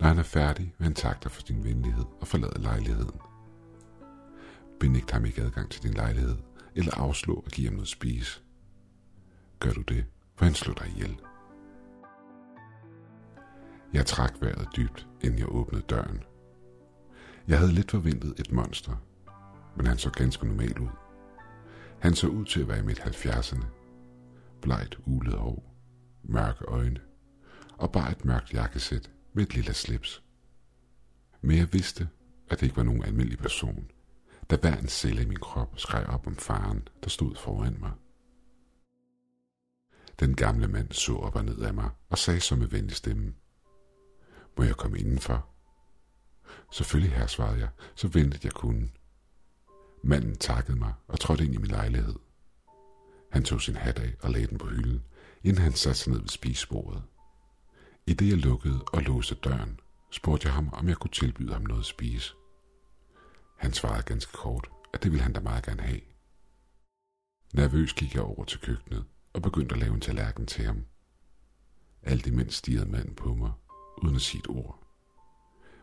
Når 0.00 0.08
han 0.08 0.18
er 0.18 0.22
færdig, 0.22 0.74
vil 0.78 0.84
han 0.84 0.94
takke 0.94 1.20
dig 1.22 1.30
for 1.32 1.42
din 1.42 1.64
venlighed 1.64 2.04
og 2.20 2.28
forlade 2.28 2.62
lejligheden. 2.62 3.20
Benægt 4.80 5.10
ham 5.10 5.24
ikke 5.24 5.42
adgang 5.42 5.70
til 5.70 5.82
din 5.82 5.94
lejlighed, 5.94 6.36
eller 6.74 6.94
afslå 6.94 7.42
at 7.46 7.52
give 7.52 7.66
ham 7.66 7.74
noget 7.74 7.86
at 7.86 7.90
spise. 7.90 8.40
Gør 9.58 9.72
du 9.72 9.82
det, 9.82 10.04
for 10.36 10.44
han 10.44 10.54
slår 10.54 10.74
dig 10.74 10.88
ihjel. 10.88 11.16
Jeg 13.92 14.06
trak 14.06 14.34
vejret 14.40 14.68
dybt, 14.76 15.08
inden 15.20 15.38
jeg 15.38 15.54
åbnede 15.54 15.82
døren. 15.82 16.22
Jeg 17.48 17.58
havde 17.58 17.72
lidt 17.72 17.90
forventet 17.90 18.40
et 18.40 18.52
monster, 18.52 18.96
men 19.76 19.86
han 19.86 19.98
så 19.98 20.10
ganske 20.10 20.46
normal 20.46 20.78
ud. 20.78 20.88
Han 22.00 22.14
så 22.14 22.26
ud 22.28 22.44
til 22.44 22.60
at 22.60 22.68
være 22.68 22.78
i 22.78 22.82
midt 22.82 23.00
70'erne. 23.00 23.64
Blegt 24.62 24.98
ulet 25.06 25.38
hår, 25.38 25.74
mørke 26.22 26.64
øjne 26.64 27.00
og 27.78 27.92
bare 27.92 28.12
et 28.12 28.24
mørkt 28.24 28.52
jakkesæt 28.54 29.10
med 29.32 29.42
et 29.42 29.54
lille 29.54 29.74
slips. 29.74 30.22
Men 31.40 31.58
jeg 31.58 31.72
vidste, 31.72 32.08
at 32.48 32.60
det 32.60 32.66
ikke 32.66 32.76
var 32.76 32.82
nogen 32.82 33.04
almindelig 33.04 33.38
person, 33.38 33.90
da 34.50 34.56
hver 34.56 34.76
en 34.76 34.88
celle 34.88 35.22
i 35.22 35.26
min 35.26 35.38
krop 35.38 35.78
skreg 35.78 36.06
op 36.06 36.26
om 36.26 36.36
faren, 36.36 36.88
der 37.02 37.10
stod 37.10 37.34
foran 37.34 37.76
mig. 37.80 37.92
Den 40.20 40.36
gamle 40.36 40.68
mand 40.68 40.92
så 40.92 41.16
op 41.16 41.36
og 41.36 41.44
ned 41.44 41.58
af 41.58 41.74
mig 41.74 41.90
og 42.08 42.18
sagde 42.18 42.40
så 42.40 42.56
med 42.56 42.66
venlig 42.66 42.96
stemme, 42.96 43.34
må 44.56 44.64
jeg 44.64 44.76
komme 44.76 44.98
indenfor? 44.98 45.46
Selvfølgelig, 46.72 47.16
her, 47.16 47.26
svarede 47.26 47.58
jeg, 47.60 47.68
så 47.94 48.08
ventede 48.08 48.40
jeg 48.44 48.52
kunne. 48.52 48.90
Manden 50.04 50.36
takkede 50.36 50.78
mig 50.78 50.94
og 51.08 51.20
trådte 51.20 51.44
ind 51.44 51.54
i 51.54 51.58
min 51.58 51.70
lejlighed. 51.70 52.14
Han 53.32 53.44
tog 53.44 53.60
sin 53.60 53.76
hat 53.76 53.98
af 53.98 54.14
og 54.20 54.30
lagde 54.30 54.46
den 54.46 54.58
på 54.58 54.66
hylden, 54.66 55.04
inden 55.44 55.62
han 55.62 55.72
satte 55.72 56.00
sig 56.00 56.12
ned 56.12 56.20
ved 56.20 56.28
spisebordet. 56.28 57.02
I 58.06 58.12
det 58.12 58.28
jeg 58.28 58.36
lukkede 58.36 58.84
og 58.92 59.02
låste 59.02 59.34
døren, 59.34 59.80
spurgte 60.10 60.46
jeg 60.46 60.54
ham, 60.54 60.68
om 60.72 60.88
jeg 60.88 60.96
kunne 60.96 61.10
tilbyde 61.10 61.52
ham 61.52 61.62
noget 61.62 61.80
at 61.80 61.86
spise. 61.86 62.34
Han 63.58 63.72
svarede 63.72 64.02
ganske 64.02 64.32
kort, 64.32 64.70
at 64.94 65.02
det 65.02 65.10
ville 65.10 65.22
han 65.22 65.32
da 65.32 65.40
meget 65.40 65.64
gerne 65.64 65.82
have. 65.82 66.00
Nervøs 67.54 67.92
gik 67.92 68.14
jeg 68.14 68.22
over 68.22 68.44
til 68.44 68.60
køkkenet 68.60 69.04
og 69.32 69.42
begyndte 69.42 69.74
at 69.74 69.80
lave 69.80 69.94
en 69.94 70.00
tallerken 70.00 70.46
til 70.46 70.64
ham. 70.64 70.84
Alt 72.02 72.26
imens 72.26 72.54
stirrede 72.54 72.90
manden 72.90 73.14
på 73.14 73.34
mig, 73.34 73.52
uden 74.02 74.16
at 74.16 74.22
sige 74.22 74.38
et 74.38 74.48
ord. 74.48 74.78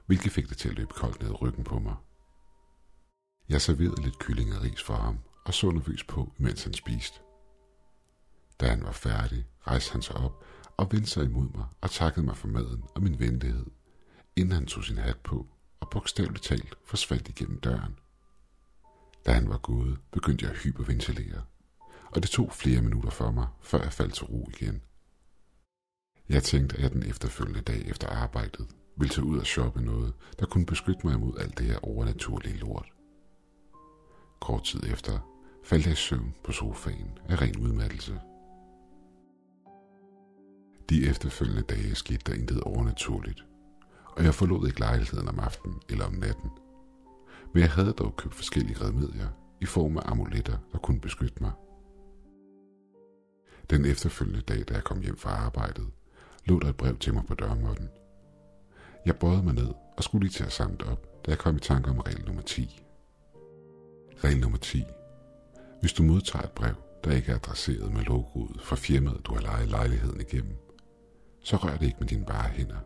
Hvilket 0.06 0.32
fik 0.32 0.50
det 0.50 0.58
til 0.58 0.70
at 0.70 0.76
løbe 0.76 0.94
koldt 0.94 1.22
ned 1.22 1.42
ryggen 1.42 1.64
på 1.64 1.80
mig. 1.80 1.96
Jeg 3.50 3.62
serverede 3.62 4.02
lidt 4.02 4.20
kylling 4.20 4.56
og 4.56 4.62
ris 4.62 4.84
for 4.84 4.96
ham, 4.96 5.20
og 5.46 5.54
så 5.54 5.72
nervøs 5.72 6.04
på, 6.04 6.34
mens 6.38 6.64
han 6.64 6.74
spiste. 6.74 7.20
Da 8.60 8.68
han 8.68 8.84
var 8.84 8.92
færdig, 8.92 9.46
rejste 9.68 9.92
han 9.92 10.02
sig 10.02 10.16
op 10.16 10.44
og 10.78 10.92
vendte 10.92 11.10
sig 11.10 11.26
imod 11.26 11.50
mig 11.56 11.66
og 11.82 11.92
takkede 11.92 12.26
mig 12.26 12.38
for 12.38 12.48
maden 12.48 12.84
og 12.96 13.04
min 13.04 13.20
venlighed, 13.20 13.66
inden 14.36 14.52
han 14.52 14.66
tog 14.66 14.84
sin 14.84 14.98
hat 14.98 15.18
på 15.18 15.48
og 15.80 15.90
bogstaveligt 15.90 16.44
talt 16.44 16.76
forsvandt 16.86 17.30
igennem 17.30 17.60
døren. 17.60 18.00
Da 19.26 19.32
han 19.32 19.50
var 19.50 19.58
gået, 19.58 20.00
begyndte 20.12 20.46
jeg 20.46 20.52
at 20.54 20.60
hyperventilere, 20.60 21.44
og 22.12 22.24
det 22.24 22.30
tog 22.30 22.52
flere 22.54 22.82
minutter 22.82 23.10
for 23.10 23.32
mig, 23.32 23.48
før 23.62 23.82
jeg 23.82 23.94
faldt 23.94 24.14
til 24.14 24.26
ro 24.26 24.50
igen. 24.54 24.82
Jeg 26.30 26.44
tænkte, 26.44 26.78
at 26.78 26.84
jeg 26.84 26.94
den 26.94 27.04
efterfølgende 27.04 27.62
dag 27.62 27.88
efter 27.88 28.08
arbejdet 28.08 28.68
ville 28.98 29.14
tage 29.14 29.26
ud 29.26 29.40
og 29.40 29.46
shoppe 29.46 29.82
noget, 29.82 30.14
der 30.40 30.46
kunne 30.46 30.66
beskytte 30.66 31.08
mig 31.08 31.16
imod 31.16 31.38
alt 31.40 31.58
det 31.58 31.66
her 31.66 31.80
overnaturlige 31.86 32.58
lort. 32.58 32.94
Kort 34.42 34.64
tid 34.64 34.84
efter 34.84 35.20
faldt 35.64 35.86
jeg 35.86 35.94
i 35.94 35.96
søvn 35.96 36.36
på 36.44 36.52
sofaen 36.52 37.20
af 37.30 37.42
ren 37.42 37.58
udmattelse. 37.58 38.20
De 40.90 41.10
efterfølgende 41.10 41.62
dage 41.62 41.96
skete 41.96 42.22
der 42.26 42.34
intet 42.34 42.62
overnaturligt, 42.62 43.46
og 44.06 44.24
jeg 44.24 44.34
forlod 44.34 44.68
ikke 44.68 44.80
lejligheden 44.80 45.28
om 45.28 45.40
aftenen 45.40 45.82
eller 45.90 46.06
om 46.06 46.14
natten. 46.14 46.50
Men 47.54 47.62
jeg 47.62 47.72
havde 47.72 47.94
dog 47.94 48.16
købt 48.18 48.36
forskellige 48.36 48.82
remedier 48.82 49.28
i 49.62 49.66
form 49.66 49.98
af 49.98 50.02
amuletter, 50.12 50.58
der 50.72 50.78
kunne 50.78 51.02
beskytte 51.02 51.44
mig. 51.44 51.52
Den 53.70 53.86
efterfølgende 53.86 54.42
dag, 54.42 54.64
da 54.70 54.74
jeg 54.74 54.84
kom 54.84 55.02
hjem 55.02 55.18
fra 55.18 55.30
arbejdet, 55.30 55.88
lå 56.48 56.60
der 56.60 56.70
et 56.70 56.78
brev 56.78 56.98
til 56.98 57.14
mig 57.14 57.24
på 57.28 57.36
dørmåtten. 57.36 57.90
Jeg 59.06 59.16
bøjede 59.16 59.44
mig 59.44 59.54
ned 59.54 59.74
og 59.98 60.04
skulle 60.04 60.26
lige 60.26 60.34
til 60.34 60.44
at 60.44 60.52
samle 60.52 60.86
op, 60.86 61.26
da 61.26 61.32
jeg 61.32 61.38
kom 61.38 61.56
i 61.56 61.60
tanke 61.60 61.90
om 61.90 62.00
regel 62.00 62.26
nummer 62.26 62.42
10. 62.42 62.82
Regel 64.24 64.40
nummer 64.40 64.58
10. 64.58 64.84
Hvis 65.82 65.94
du 65.94 66.04
modtager 66.04 66.44
et 66.44 66.52
brev, 66.52 66.76
der 67.04 67.12
ikke 67.12 67.32
er 67.32 67.36
adresseret 67.36 67.94
med 67.94 68.02
logoet 68.02 68.62
fra 68.62 68.76
firmaet, 68.76 69.22
du 69.26 69.34
har 69.34 69.42
lejet 69.42 69.70
lejligheden 69.70 70.22
igennem, 70.22 70.56
så 71.44 71.56
rør 71.56 71.78
det 71.78 71.86
ikke 71.86 71.98
med 72.00 72.08
dine 72.08 72.26
bare 72.26 72.50
hænder. 72.50 72.80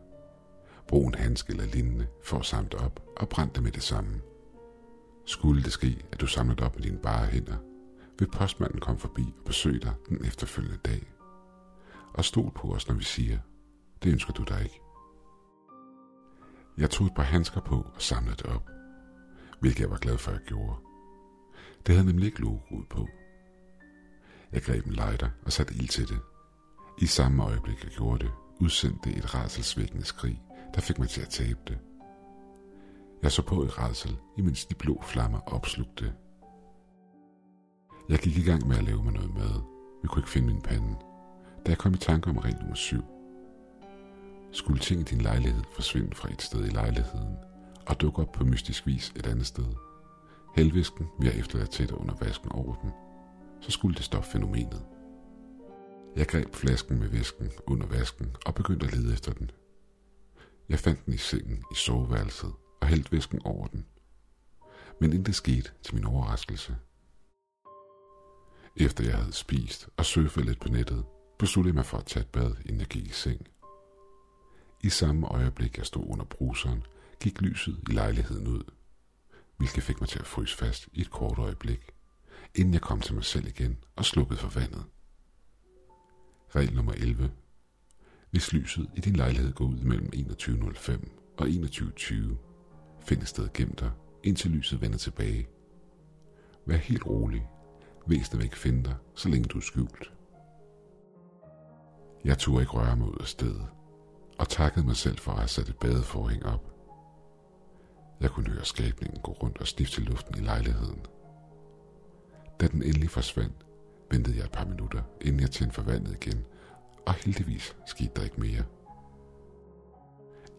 Brug 0.88 1.08
en 1.08 1.15
handske 1.15 1.51
eller 1.51 1.65
lignende 1.65 2.08
for 2.24 2.38
at 2.39 2.46
samle 2.46 2.70
det 2.70 2.80
op 2.80 3.00
og 3.18 3.30
brænd 3.30 3.53
det 3.53 3.63
med 3.63 3.72
det 3.72 3.84
samme. 3.84 4.22
Skulle 5.25 5.63
det 5.63 5.72
ske, 5.72 6.06
at 6.12 6.22
du 6.22 6.27
samler 6.27 6.56
det 6.56 6.65
op 6.65 6.75
med 6.75 6.84
dine 6.84 6.98
bare 6.98 7.25
hænder, 7.25 7.58
vil 8.20 8.32
postmanden 8.32 8.80
komme 8.80 9.00
forbi 9.00 9.22
og 9.39 9.46
besøge 9.46 9.80
dig 9.80 9.94
den 10.10 10.25
efterfølgende 10.25 10.80
dag. 10.86 11.13
Og 12.13 12.25
stol 12.25 12.51
på 12.56 12.74
os, 12.74 12.88
når 12.88 12.96
vi 12.96 13.03
siger, 13.03 13.38
det 14.03 14.12
ønsker 14.12 14.34
du 14.34 14.43
dig 14.43 14.63
ikke. 14.63 14.81
Jeg 16.77 16.89
tog 16.89 17.08
et 17.08 17.13
par 17.15 17.24
handsker 17.24 17.62
på 17.62 17.75
og 17.75 18.01
samlede 18.01 18.36
det 18.36 18.46
op, 18.46 18.70
hvilket 19.60 19.79
jeg 19.79 19.91
var 19.91 19.98
glad 19.98 20.17
for, 20.17 20.31
at 20.31 20.38
jeg 20.38 20.46
gjorde. 20.46 20.75
Det 21.86 21.96
havde 21.96 22.08
nemlig 22.08 22.25
ikke 22.25 22.41
logoet 22.41 22.89
på. 22.89 23.08
Jeg 24.51 24.62
greb 24.62 24.86
en 24.86 24.93
lighter 24.93 25.29
og 25.46 25.51
satte 25.51 25.74
ild 25.74 25.88
til 25.88 26.10
det. 26.10 26.20
I 27.01 27.05
samme 27.05 27.43
øjeblik, 27.43 27.84
jeg 27.84 27.91
gjorde 27.91 28.25
det, 28.25 28.31
udsendte 28.60 29.10
det 29.10 29.17
et 29.17 29.36
rædselsvækkende 29.36 30.05
skrig, 30.05 30.41
der 30.75 30.81
fik 30.81 31.00
mig 31.00 31.10
til 31.10 31.22
at 31.22 31.29
tabe 31.29 31.60
det. 31.67 31.79
Jeg 33.24 33.31
så 33.31 33.41
på 33.41 33.63
i 33.63 33.67
rædsel, 33.67 34.17
imens 34.38 34.65
de 34.65 34.75
blå 34.75 35.01
flammer 35.01 35.39
opslugte. 35.39 36.13
Jeg 38.10 38.20
gik 38.20 38.38
i 38.38 38.43
gang 38.43 38.67
med 38.67 38.77
at 38.77 38.84
lave 38.84 39.03
mig 39.03 39.13
noget 39.13 39.34
mad. 39.34 39.62
Vi 40.01 40.08
kunne 40.08 40.20
ikke 40.20 40.29
finde 40.29 40.48
min 40.48 40.62
pande. 40.62 40.96
Da 41.65 41.70
jeg 41.70 41.77
kom 41.77 41.93
i 41.93 41.98
tanke 41.98 42.29
om 42.29 42.38
regel 42.38 42.58
nummer 42.58 42.75
7. 42.75 43.21
Skulle 44.51 44.79
ting 44.79 45.01
i 45.01 45.03
din 45.03 45.22
lejlighed 45.22 45.63
forsvinde 45.74 46.15
fra 46.15 46.31
et 46.31 46.41
sted 46.41 46.65
i 46.65 46.70
lejligheden 46.70 47.36
og 47.88 48.01
dukke 48.01 48.22
op 48.22 48.31
på 48.31 48.43
mystisk 48.43 48.88
vis 48.88 49.13
et 49.15 49.27
andet 49.27 49.46
sted? 49.48 49.65
Helvisken 50.55 51.08
vi 51.20 51.25
har 51.27 51.34
efterladt 51.34 51.72
tæt 51.72 51.91
under 51.91 52.15
vasken 52.22 52.51
over 52.51 52.75
dem. 52.75 52.91
Så 53.62 53.72
skulle 53.72 53.96
det 53.96 54.03
stoppe 54.03 54.27
fænomenet. 54.27 54.86
Jeg 56.15 56.27
greb 56.27 56.55
flasken 56.55 57.00
med 57.00 57.08
væsken 57.08 57.51
under 57.67 57.88
vasken 57.88 58.36
og 58.46 58.55
begyndte 58.55 58.86
at 58.86 58.93
lede 58.93 59.13
efter 59.13 59.34
den. 59.34 59.51
Jeg 60.70 60.79
fandt 60.79 61.05
den 61.05 61.13
i 61.13 61.17
sengen 61.17 61.63
i 61.72 61.75
soveværelset 61.75 62.53
og 62.81 62.88
hældte 62.88 63.12
væsken 63.12 63.41
over 63.46 63.67
den. 63.67 63.86
Men 65.01 65.13
intet 65.13 65.36
skete 65.36 65.72
til 65.84 65.96
min 65.96 66.05
overraskelse. 66.05 66.75
Efter 68.77 69.03
jeg 69.03 69.17
havde 69.17 69.34
spist 69.34 69.89
og 69.98 70.05
surfet 70.05 70.46
lidt 70.46 70.60
på 70.60 70.70
nettet, 70.70 71.05
besluttede 71.39 71.72
jeg 71.72 71.75
mig 71.75 71.86
for 71.86 71.98
at 71.98 72.05
tage 72.05 72.24
et 72.24 72.29
bad, 72.29 72.55
inden 72.65 72.79
jeg 72.79 72.88
gik 72.88 73.08
i 73.08 73.13
seng. 73.13 73.48
I 74.84 74.90
samme 74.90 75.28
øjeblik, 75.28 75.78
jeg 75.78 75.86
stod 75.86 76.04
under 76.08 76.26
bruseren, 76.26 76.84
gik 77.20 77.42
lyset 77.42 77.80
i 77.90 77.92
lejligheden 77.92 78.48
ud, 78.48 78.64
hvilket 79.58 79.84
fik 79.84 80.02
mig 80.02 80.10
til 80.10 80.20
at 80.20 80.28
fryse 80.28 80.58
fast 80.58 80.90
i 80.94 81.02
et 81.02 81.12
kort 81.12 81.38
øjeblik, 81.38 81.92
inden 82.56 82.74
jeg 82.74 82.82
kom 82.82 83.02
til 83.02 83.16
mig 83.16 83.26
selv 83.26 83.48
igen 83.48 83.78
og 83.96 84.06
slukkede 84.06 84.40
for 84.40 84.60
vandet. 84.60 84.84
Regel 86.56 86.74
nummer 86.76 86.94
11. 86.94 87.32
Hvis 88.32 88.54
lyset 88.54 88.90
i 88.96 89.00
din 89.00 89.16
lejlighed 89.16 89.54
går 89.54 89.66
ud 89.66 89.78
mellem 89.78 90.10
21.05 90.14 91.08
og 91.38 91.48
21.20, 91.48 92.36
find 93.06 93.22
et 93.22 93.28
sted 93.28 93.50
gemt 93.54 93.80
dig, 93.80 93.92
indtil 94.24 94.52
lyset 94.52 94.82
vender 94.82 94.98
tilbage. 94.98 95.48
Vær 96.66 96.78
helt 96.78 97.06
rolig. 97.06 97.48
Væsenet 98.08 98.38
vil 98.38 98.44
ikke 98.44 98.58
finde 98.58 98.84
dig, 98.84 98.96
så 99.16 99.30
længe 99.30 99.48
du 99.48 99.58
er 99.58 99.62
skjult. 99.62 100.14
Jeg 102.26 102.38
turde 102.38 102.62
ikke 102.62 102.74
røre 102.74 102.96
mig 102.96 103.08
ud 103.08 103.18
af 103.20 103.28
stedet, 103.28 103.68
og 104.42 104.50
takkede 104.50 104.86
mig 104.86 104.96
selv 104.96 105.18
for 105.18 105.32
at 105.32 105.38
have 105.38 105.48
sat 105.48 105.70
et 105.70 105.78
badeforhæng 105.78 106.46
op. 106.46 106.72
Jeg 108.22 108.30
kunne 108.30 108.50
høre 108.50 108.66
skabningen 108.66 109.22
gå 109.22 109.32
rundt 109.32 109.58
og 109.58 109.68
snifte 109.68 110.02
luften 110.02 110.38
i 110.38 110.46
lejligheden. 110.46 111.06
Da 112.60 112.68
den 112.68 112.84
endelig 112.84 113.10
forsvandt, 113.10 113.66
ventede 114.12 114.38
jeg 114.38 114.46
et 114.46 114.52
par 114.52 114.66
minutter, 114.66 115.02
inden 115.22 115.42
jeg 115.42 115.52
tændte 115.52 115.76
for 115.76 115.82
vandet 115.82 116.14
igen, 116.14 116.46
og 117.08 117.14
heldigvis 117.14 117.76
skete 117.86 118.12
der 118.16 118.24
ikke 118.24 118.40
mere. 118.40 118.64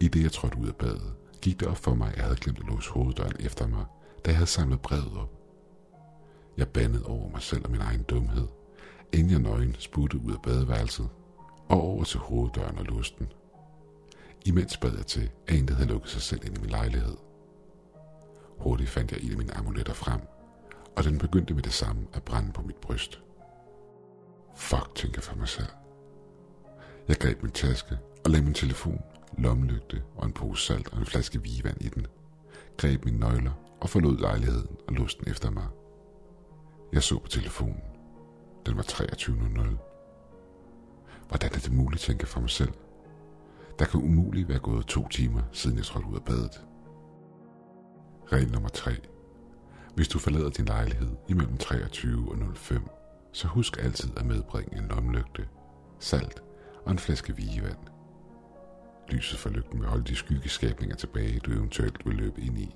I 0.00 0.08
det 0.08 0.22
jeg 0.22 0.32
trådte 0.32 0.58
ud 0.58 0.68
af 0.68 0.76
badet, 0.76 1.14
gik 1.40 1.60
det 1.60 1.68
op 1.68 1.76
for 1.76 1.94
mig, 1.94 2.08
at 2.08 2.16
jeg 2.16 2.24
havde 2.24 2.36
glemt 2.36 2.58
at 2.58 2.66
låse 2.66 2.90
hoveddøren 2.90 3.36
efter 3.40 3.66
mig, 3.66 3.84
da 4.24 4.30
jeg 4.30 4.36
havde 4.36 4.50
samlet 4.50 4.80
brevet 4.80 5.16
op. 5.16 5.30
Jeg 6.56 6.68
bandede 6.68 7.06
over 7.06 7.30
mig 7.30 7.42
selv 7.42 7.64
og 7.64 7.70
min 7.70 7.80
egen 7.80 8.02
dumhed, 8.02 8.48
inden 9.12 9.30
jeg 9.30 9.38
nøgen 9.40 9.76
spudte 9.78 10.18
ud 10.18 10.32
af 10.32 10.42
badeværelset 10.42 11.08
og 11.68 11.80
over 11.80 12.04
til 12.04 12.20
hoveddøren 12.20 12.78
og 12.78 12.84
låste 12.84 13.18
den. 13.18 13.28
Imens 14.44 14.76
bad 14.76 14.96
jeg 14.96 15.06
til, 15.06 15.30
at 15.48 15.54
intet 15.54 15.76
havde 15.76 15.88
lukket 15.88 16.10
sig 16.10 16.22
selv 16.22 16.44
ind 16.44 16.58
i 16.58 16.60
min 16.60 16.70
lejlighed. 16.70 17.16
Hurtigt 18.58 18.90
fandt 18.90 19.12
jeg 19.12 19.20
en 19.22 19.30
af 19.30 19.38
mine 19.38 19.56
amuletter 19.56 19.92
frem, 19.92 20.20
og 20.96 21.04
den 21.04 21.18
begyndte 21.18 21.54
med 21.54 21.62
det 21.62 21.72
samme 21.72 22.06
at 22.12 22.22
brænde 22.22 22.52
på 22.52 22.62
mit 22.62 22.76
bryst. 22.76 23.20
Fuck, 24.56 24.94
tænker 24.94 25.18
jeg 25.18 25.24
for 25.24 25.36
mig 25.36 25.48
selv. 25.48 25.66
Jeg 27.08 27.16
greb 27.16 27.42
min 27.42 27.52
taske 27.52 27.98
og 28.24 28.30
lagde 28.30 28.44
min 28.44 28.54
telefon, 28.54 29.02
lommelygte 29.38 30.02
og 30.16 30.26
en 30.26 30.32
pose 30.32 30.66
salt 30.66 30.92
og 30.92 30.98
en 30.98 31.06
flaske 31.06 31.42
vigevand 31.42 31.76
i 31.80 31.88
den. 31.88 32.06
Greb 32.76 33.04
mine 33.04 33.18
nøgler 33.18 33.52
og 33.80 33.90
forlod 33.90 34.18
lejligheden 34.18 34.76
og 34.88 34.94
låste 34.94 35.24
den 35.24 35.30
efter 35.30 35.50
mig. 35.50 35.66
Jeg 36.92 37.02
så 37.02 37.18
på 37.18 37.28
telefonen. 37.28 37.82
Den 38.66 38.76
var 38.76 38.82
23.00. 38.82 41.28
Hvordan 41.28 41.50
er 41.54 41.58
det 41.58 41.72
muligt, 41.72 42.02
tænker 42.02 42.24
jeg 42.24 42.28
for 42.28 42.40
mig 42.40 42.50
selv? 42.50 42.72
Der 43.78 43.84
kan 43.84 44.00
umuligt 44.00 44.48
være 44.48 44.58
gået 44.58 44.86
to 44.86 45.08
timer, 45.08 45.42
siden 45.52 45.76
jeg 45.76 45.84
trådte 45.84 46.08
ud 46.08 46.16
af 46.16 46.24
badet. 46.24 46.64
Regel 48.32 48.52
nummer 48.52 48.68
3. 48.68 48.90
Hvis 49.94 50.08
du 50.08 50.18
forlader 50.18 50.50
din 50.50 50.64
lejlighed 50.64 51.10
imellem 51.28 51.56
23 51.56 52.32
og 52.32 52.56
05, 52.56 52.82
så 53.32 53.48
husk 53.48 53.78
altid 53.78 54.10
at 54.16 54.26
medbringe 54.26 54.76
en 54.78 54.88
lommelygte, 54.88 55.48
salt 55.98 56.42
og 56.84 56.92
en 56.92 56.98
flaske 56.98 57.36
vigevand. 57.36 57.78
Lyset 59.08 59.38
fra 59.38 59.50
lygten 59.50 59.80
vil 59.80 59.88
holde 59.88 60.04
de 60.04 60.16
skyggeskabninger 60.16 60.96
tilbage, 60.96 61.38
du 61.38 61.52
eventuelt 61.52 62.06
vil 62.06 62.14
løbe 62.14 62.40
ind 62.40 62.58
i. 62.58 62.74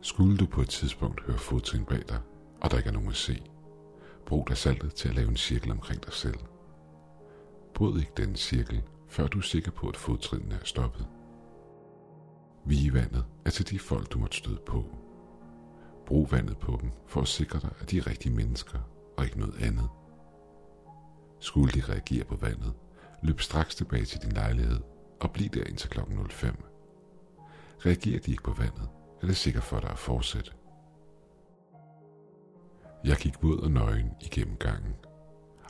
Skulle 0.00 0.36
du 0.36 0.46
på 0.46 0.60
et 0.60 0.68
tidspunkt 0.68 1.22
høre 1.26 1.38
fodtrin 1.38 1.84
bag 1.84 2.02
dig, 2.08 2.18
og 2.60 2.70
der 2.70 2.76
ikke 2.76 2.88
er 2.88 2.92
nogen 2.92 3.08
at 3.08 3.16
se, 3.16 3.42
brug 4.26 4.48
da 4.48 4.54
saltet 4.54 4.94
til 4.94 5.08
at 5.08 5.14
lave 5.14 5.28
en 5.28 5.36
cirkel 5.36 5.70
omkring 5.70 6.04
dig 6.04 6.12
selv. 6.12 6.38
Bryd 7.74 7.98
ikke 7.98 8.12
den 8.16 8.36
cirkel, 8.36 8.82
før 9.10 9.26
du 9.26 9.38
er 9.38 9.42
sikker 9.42 9.70
på, 9.70 9.88
at 9.88 9.96
fodtrinene 9.96 10.54
er 10.54 10.64
stoppet. 10.64 11.06
Vi 12.64 12.84
i 12.84 12.92
vandet 12.92 13.24
er 13.44 13.50
til 13.50 13.70
de 13.70 13.78
folk, 13.78 14.12
du 14.12 14.18
måtte 14.18 14.36
støde 14.36 14.60
på. 14.66 14.84
Brug 16.06 16.32
vandet 16.32 16.58
på 16.58 16.78
dem 16.80 16.90
for 17.06 17.20
at 17.20 17.28
sikre 17.28 17.60
dig, 17.60 17.70
at 17.80 17.90
de 17.90 17.98
er 17.98 18.06
rigtige 18.06 18.34
mennesker 18.34 18.78
og 19.16 19.24
ikke 19.24 19.38
noget 19.38 19.62
andet. 19.62 19.88
Skulle 21.40 21.72
de 21.72 21.92
reagere 21.92 22.24
på 22.24 22.36
vandet, 22.36 22.72
løb 23.22 23.40
straks 23.40 23.74
tilbage 23.74 24.04
til 24.04 24.22
din 24.22 24.32
lejlighed 24.32 24.80
og 25.20 25.30
bliv 25.30 25.48
der 25.48 25.64
indtil 25.64 25.90
kl. 25.90 26.00
05. 26.30 26.64
Reagerer 27.86 28.20
de 28.20 28.30
ikke 28.30 28.42
på 28.42 28.52
vandet, 28.52 28.88
er 29.22 29.26
det 29.26 29.36
sikkert 29.36 29.64
for 29.64 29.80
dig 29.80 29.90
at 29.90 29.98
fortsætte. 29.98 30.52
Jeg 33.04 33.16
gik 33.16 33.42
våd 33.42 33.58
og 33.58 33.70
nøgen 33.70 34.10
igennem 34.20 34.56
gangen, 34.56 34.94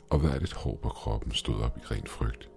og 0.09 0.19
hvert 0.19 0.43
et 0.43 0.53
hår 0.53 0.79
på 0.81 0.89
kroppen 0.89 1.31
stod 1.31 1.61
op 1.61 1.77
i 1.77 1.81
ren 1.81 2.07
frygt. 2.07 2.50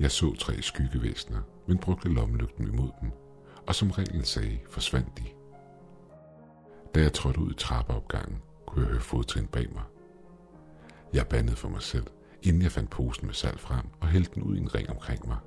Jeg 0.00 0.10
så 0.10 0.34
tre 0.34 0.62
skyggevæsener, 0.62 1.40
men 1.66 1.78
brugte 1.78 2.08
lommelygten 2.08 2.68
imod 2.68 2.90
dem, 3.00 3.10
og 3.66 3.74
som 3.74 3.90
reglen 3.90 4.24
sagde, 4.24 4.58
forsvandt 4.70 5.18
de. 5.18 5.24
Da 6.94 7.00
jeg 7.00 7.12
trådte 7.12 7.40
ud 7.40 7.50
i 7.50 7.54
trappeopgangen, 7.54 8.42
kunne 8.66 8.84
jeg 8.84 8.90
høre 8.90 9.00
fodtrin 9.00 9.46
bag 9.46 9.72
mig. 9.72 9.82
Jeg 11.12 11.26
bandede 11.26 11.56
for 11.56 11.68
mig 11.68 11.82
selv, 11.82 12.06
inden 12.42 12.62
jeg 12.62 12.72
fandt 12.72 12.90
posen 12.90 13.26
med 13.26 13.34
salt 13.34 13.60
frem 13.60 13.86
og 14.00 14.08
hældte 14.08 14.34
den 14.34 14.42
ud 14.42 14.56
i 14.56 14.60
en 14.60 14.74
ring 14.74 14.90
omkring 14.90 15.28
mig. 15.28 15.38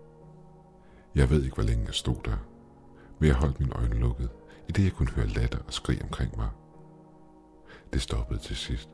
Jeg 1.16 1.30
ved 1.30 1.44
ikke, 1.44 1.56
hvor 1.56 1.64
længe 1.64 1.86
jeg 1.86 1.94
stod 1.94 2.18
der, 2.26 2.38
men 3.20 3.28
jeg 3.28 3.36
holdt 3.36 3.60
mine 3.60 3.74
øjne 3.74 4.00
lukket, 4.00 4.30
i 4.70 4.72
det 4.72 4.84
jeg 4.84 4.92
kunne 4.92 5.10
høre 5.10 5.28
latter 5.28 5.60
og 5.68 5.74
skrig 5.74 6.04
omkring 6.04 6.38
mig. 6.38 6.50
Det 7.94 8.02
stoppede 8.02 8.40
til 8.40 8.56
sidst. 8.56 8.90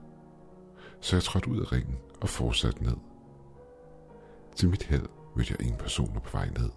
Så 1.02 1.16
jeg 1.16 1.24
trådte 1.24 1.50
ud 1.50 1.60
af 1.60 1.72
ringen 1.72 1.98
og 2.22 2.30
fortsatte 2.30 2.84
ned. 2.84 2.98
Til 4.56 4.70
mit 4.70 4.84
held 4.84 5.08
mødte 5.38 5.56
jeg 5.60 5.68
en 5.68 5.76
person 5.76 6.22
på 6.24 6.30
vej 6.32 6.50
ned. 6.50 6.70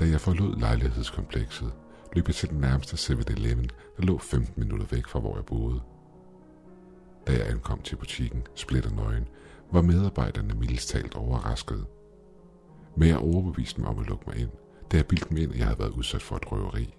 Da 0.00 0.04
jeg 0.08 0.20
forlod 0.20 0.56
lejlighedskomplekset, 0.56 1.72
løb 2.12 2.26
jeg 2.28 2.34
til 2.34 2.50
den 2.50 2.60
nærmeste 2.60 3.12
7-Eleven, 3.12 3.70
der 3.96 4.02
lå 4.02 4.18
15 4.18 4.54
minutter 4.56 4.86
væk 4.90 5.06
fra, 5.06 5.20
hvor 5.20 5.36
jeg 5.36 5.44
boede. 5.46 5.80
Da 7.26 7.32
jeg 7.32 7.50
ankom 7.50 7.82
til 7.82 7.96
butikken, 7.96 8.42
splitter 8.54 8.90
nøgen, 8.90 9.28
var 9.72 9.82
medarbejderne 9.82 10.54
mildest 10.54 10.88
talt 10.88 11.14
overraskede. 11.14 11.86
Men 12.96 13.08
jeg 13.08 13.18
overbeviste 13.18 13.76
dem 13.76 13.86
om 13.86 13.98
at 13.98 14.06
lukke 14.06 14.24
mig 14.26 14.36
ind, 14.36 14.50
da 14.92 14.96
jeg 14.96 15.06
bildte 15.06 15.34
mig 15.34 15.42
ind, 15.42 15.52
at 15.52 15.58
jeg 15.58 15.66
havde 15.66 15.78
været 15.78 15.90
udsat 15.90 16.22
for 16.22 16.36
et 16.36 16.52
røveri. 16.52 16.94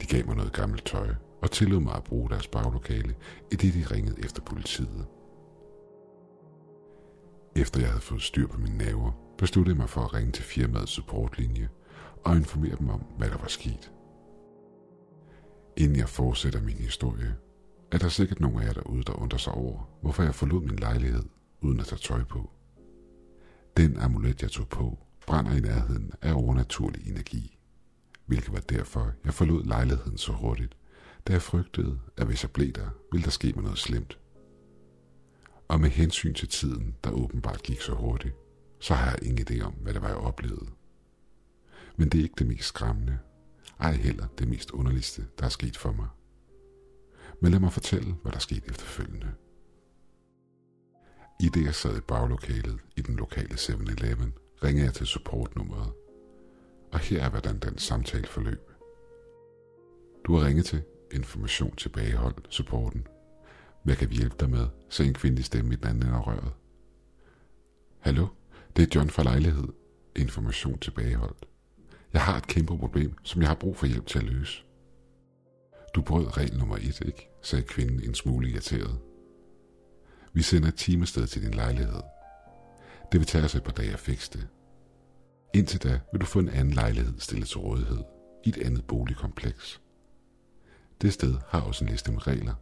De 0.00 0.06
gav 0.06 0.26
mig 0.26 0.36
noget 0.36 0.52
gammelt 0.52 0.84
tøj 0.84 1.08
og 1.42 1.50
tillod 1.50 1.80
mig 1.80 1.94
at 1.94 2.04
bruge 2.04 2.30
deres 2.30 2.48
baglokale, 2.48 3.14
i 3.52 3.56
det 3.56 3.74
de 3.74 3.94
ringede 3.94 4.24
efter 4.24 4.42
politiet. 4.42 5.06
Efter 7.56 7.80
jeg 7.80 7.88
havde 7.88 8.00
fået 8.00 8.22
styr 8.22 8.46
på 8.46 8.58
mine 8.58 8.78
naver, 8.78 9.12
besluttede 9.38 9.74
jeg 9.74 9.80
mig 9.80 9.88
for 9.88 10.00
at 10.00 10.14
ringe 10.14 10.32
til 10.32 10.44
firmaets 10.44 10.92
supportlinje 10.92 11.68
og 12.24 12.36
informere 12.36 12.76
dem 12.76 12.88
om, 12.88 13.00
hvad 13.18 13.30
der 13.30 13.38
var 13.38 13.48
sket. 13.48 13.92
Inden 15.76 15.96
jeg 15.96 16.08
fortsætter 16.08 16.62
min 16.62 16.76
historie, 16.76 17.36
er 17.92 17.98
der 17.98 18.08
sikkert 18.08 18.40
nogle 18.40 18.62
af 18.62 18.66
jer 18.66 18.72
derude, 18.72 19.02
der 19.02 19.12
undrer 19.12 19.38
sig 19.38 19.52
over, 19.52 19.88
hvorfor 20.02 20.22
jeg 20.22 20.34
forlod 20.34 20.62
min 20.62 20.76
lejlighed 20.76 21.22
uden 21.60 21.80
at 21.80 21.86
tage 21.86 21.98
tøj 21.98 22.24
på. 22.24 22.50
Den 23.76 23.96
amulet, 23.96 24.42
jeg 24.42 24.50
tog 24.50 24.68
på, 24.68 24.98
brænder 25.26 25.56
i 25.56 25.60
nærheden 25.60 26.12
af 26.22 26.32
overnaturlig 26.32 27.08
energi, 27.08 27.58
hvilket 28.26 28.52
var 28.52 28.60
derfor, 28.60 29.12
jeg 29.24 29.34
forlod 29.34 29.64
lejligheden 29.64 30.18
så 30.18 30.32
hurtigt, 30.32 30.76
da 31.26 31.32
jeg 31.32 31.42
frygtede, 31.42 31.98
at 32.16 32.26
hvis 32.26 32.42
jeg 32.42 32.50
blev 32.50 32.72
der, 32.72 32.88
ville 33.12 33.24
der 33.24 33.30
ske 33.30 33.52
mig 33.52 33.62
noget 33.62 33.78
slemt. 33.78 34.18
Og 35.74 35.80
med 35.80 35.90
hensyn 35.90 36.34
til 36.34 36.48
tiden, 36.48 36.96
der 37.04 37.10
åbenbart 37.10 37.62
gik 37.62 37.80
så 37.80 37.94
hurtigt, 37.94 38.34
så 38.80 38.94
har 38.94 39.10
jeg 39.10 39.18
ingen 39.22 39.46
idé 39.50 39.64
om, 39.64 39.72
hvad 39.72 39.94
det 39.94 40.02
var, 40.02 40.08
jeg 40.08 40.16
oplevede. 40.16 40.70
Men 41.96 42.08
det 42.08 42.18
er 42.18 42.22
ikke 42.22 42.34
det 42.38 42.46
mest 42.46 42.68
skræmmende, 42.68 43.18
ej 43.80 43.92
heller 43.92 44.26
det 44.38 44.48
mest 44.48 44.70
underligste, 44.70 45.26
der 45.38 45.44
er 45.44 45.48
sket 45.48 45.76
for 45.76 45.92
mig. 45.92 46.06
Men 47.40 47.52
lad 47.52 47.60
mig 47.60 47.72
fortælle, 47.72 48.14
hvad 48.22 48.32
der 48.32 48.38
skete 48.38 48.68
efterfølgende. 48.68 49.34
I 51.40 51.48
det 51.48 51.64
jeg 51.64 51.74
sad 51.74 51.96
i 51.96 52.00
baglokalet 52.00 52.80
i 52.96 53.00
den 53.00 53.16
lokale 53.16 53.54
7-Eleven, 53.54 54.34
ringede 54.64 54.86
jeg 54.86 54.94
til 54.94 55.06
supportnummeret. 55.06 55.92
Og 56.92 56.98
her 56.98 57.24
er, 57.24 57.30
hvordan 57.30 57.58
den 57.58 57.78
samtale 57.78 58.26
forløb. 58.26 58.70
Du 60.24 60.36
har 60.36 60.46
ringet 60.46 60.64
til 60.64 60.82
Information 61.12 61.76
tilbagehold 61.76 62.34
supporten. 62.50 63.06
Hvad 63.84 63.96
kan 63.96 64.10
vi 64.10 64.14
hjælpe 64.14 64.36
dig 64.40 64.50
med? 64.50 64.66
sagde 64.88 65.08
en 65.08 65.14
kvindelig 65.14 65.44
stemme 65.44 65.72
i 65.72 65.76
den 65.76 65.86
anden 65.86 66.02
ende 66.02 66.16
af 66.16 66.26
røret. 66.26 66.52
Hallo, 67.98 68.26
det 68.76 68.82
er 68.82 68.86
John 68.94 69.10
fra 69.10 69.22
lejlighed. 69.22 69.68
Information 70.16 70.78
tilbageholdt. 70.78 71.46
Jeg 72.12 72.22
har 72.22 72.36
et 72.36 72.46
kæmpe 72.46 72.78
problem, 72.78 73.14
som 73.22 73.40
jeg 73.40 73.48
har 73.48 73.54
brug 73.54 73.76
for 73.76 73.86
hjælp 73.86 74.06
til 74.06 74.18
at 74.18 74.24
løse. 74.24 74.64
Du 75.94 76.02
brød 76.02 76.36
regel 76.36 76.58
nummer 76.58 76.76
et, 76.76 77.00
ikke? 77.06 77.28
sagde 77.42 77.64
kvinden 77.64 78.02
en 78.08 78.14
smule 78.14 78.50
irriteret. 78.50 78.98
Vi 80.32 80.42
sender 80.42 80.68
et 80.68 80.74
timested 80.74 81.26
til 81.26 81.42
din 81.42 81.54
lejlighed. 81.54 82.02
Det 83.12 83.20
vil 83.20 83.26
tage 83.26 83.44
os 83.44 83.54
et 83.54 83.62
par 83.62 83.72
dage 83.72 83.92
at 83.92 83.98
fikse 83.98 84.30
det. 84.32 84.48
Indtil 85.54 85.82
da 85.82 86.00
vil 86.12 86.20
du 86.20 86.26
få 86.26 86.38
en 86.38 86.48
anden 86.48 86.74
lejlighed 86.74 87.14
stillet 87.18 87.48
til 87.48 87.58
rådighed 87.58 88.02
i 88.44 88.48
et 88.48 88.58
andet 88.58 88.84
boligkompleks. 88.84 89.80
Det 91.00 91.12
sted 91.12 91.34
har 91.48 91.60
også 91.60 91.84
en 91.84 91.90
liste 91.90 92.12
med 92.12 92.26
regler, 92.26 92.54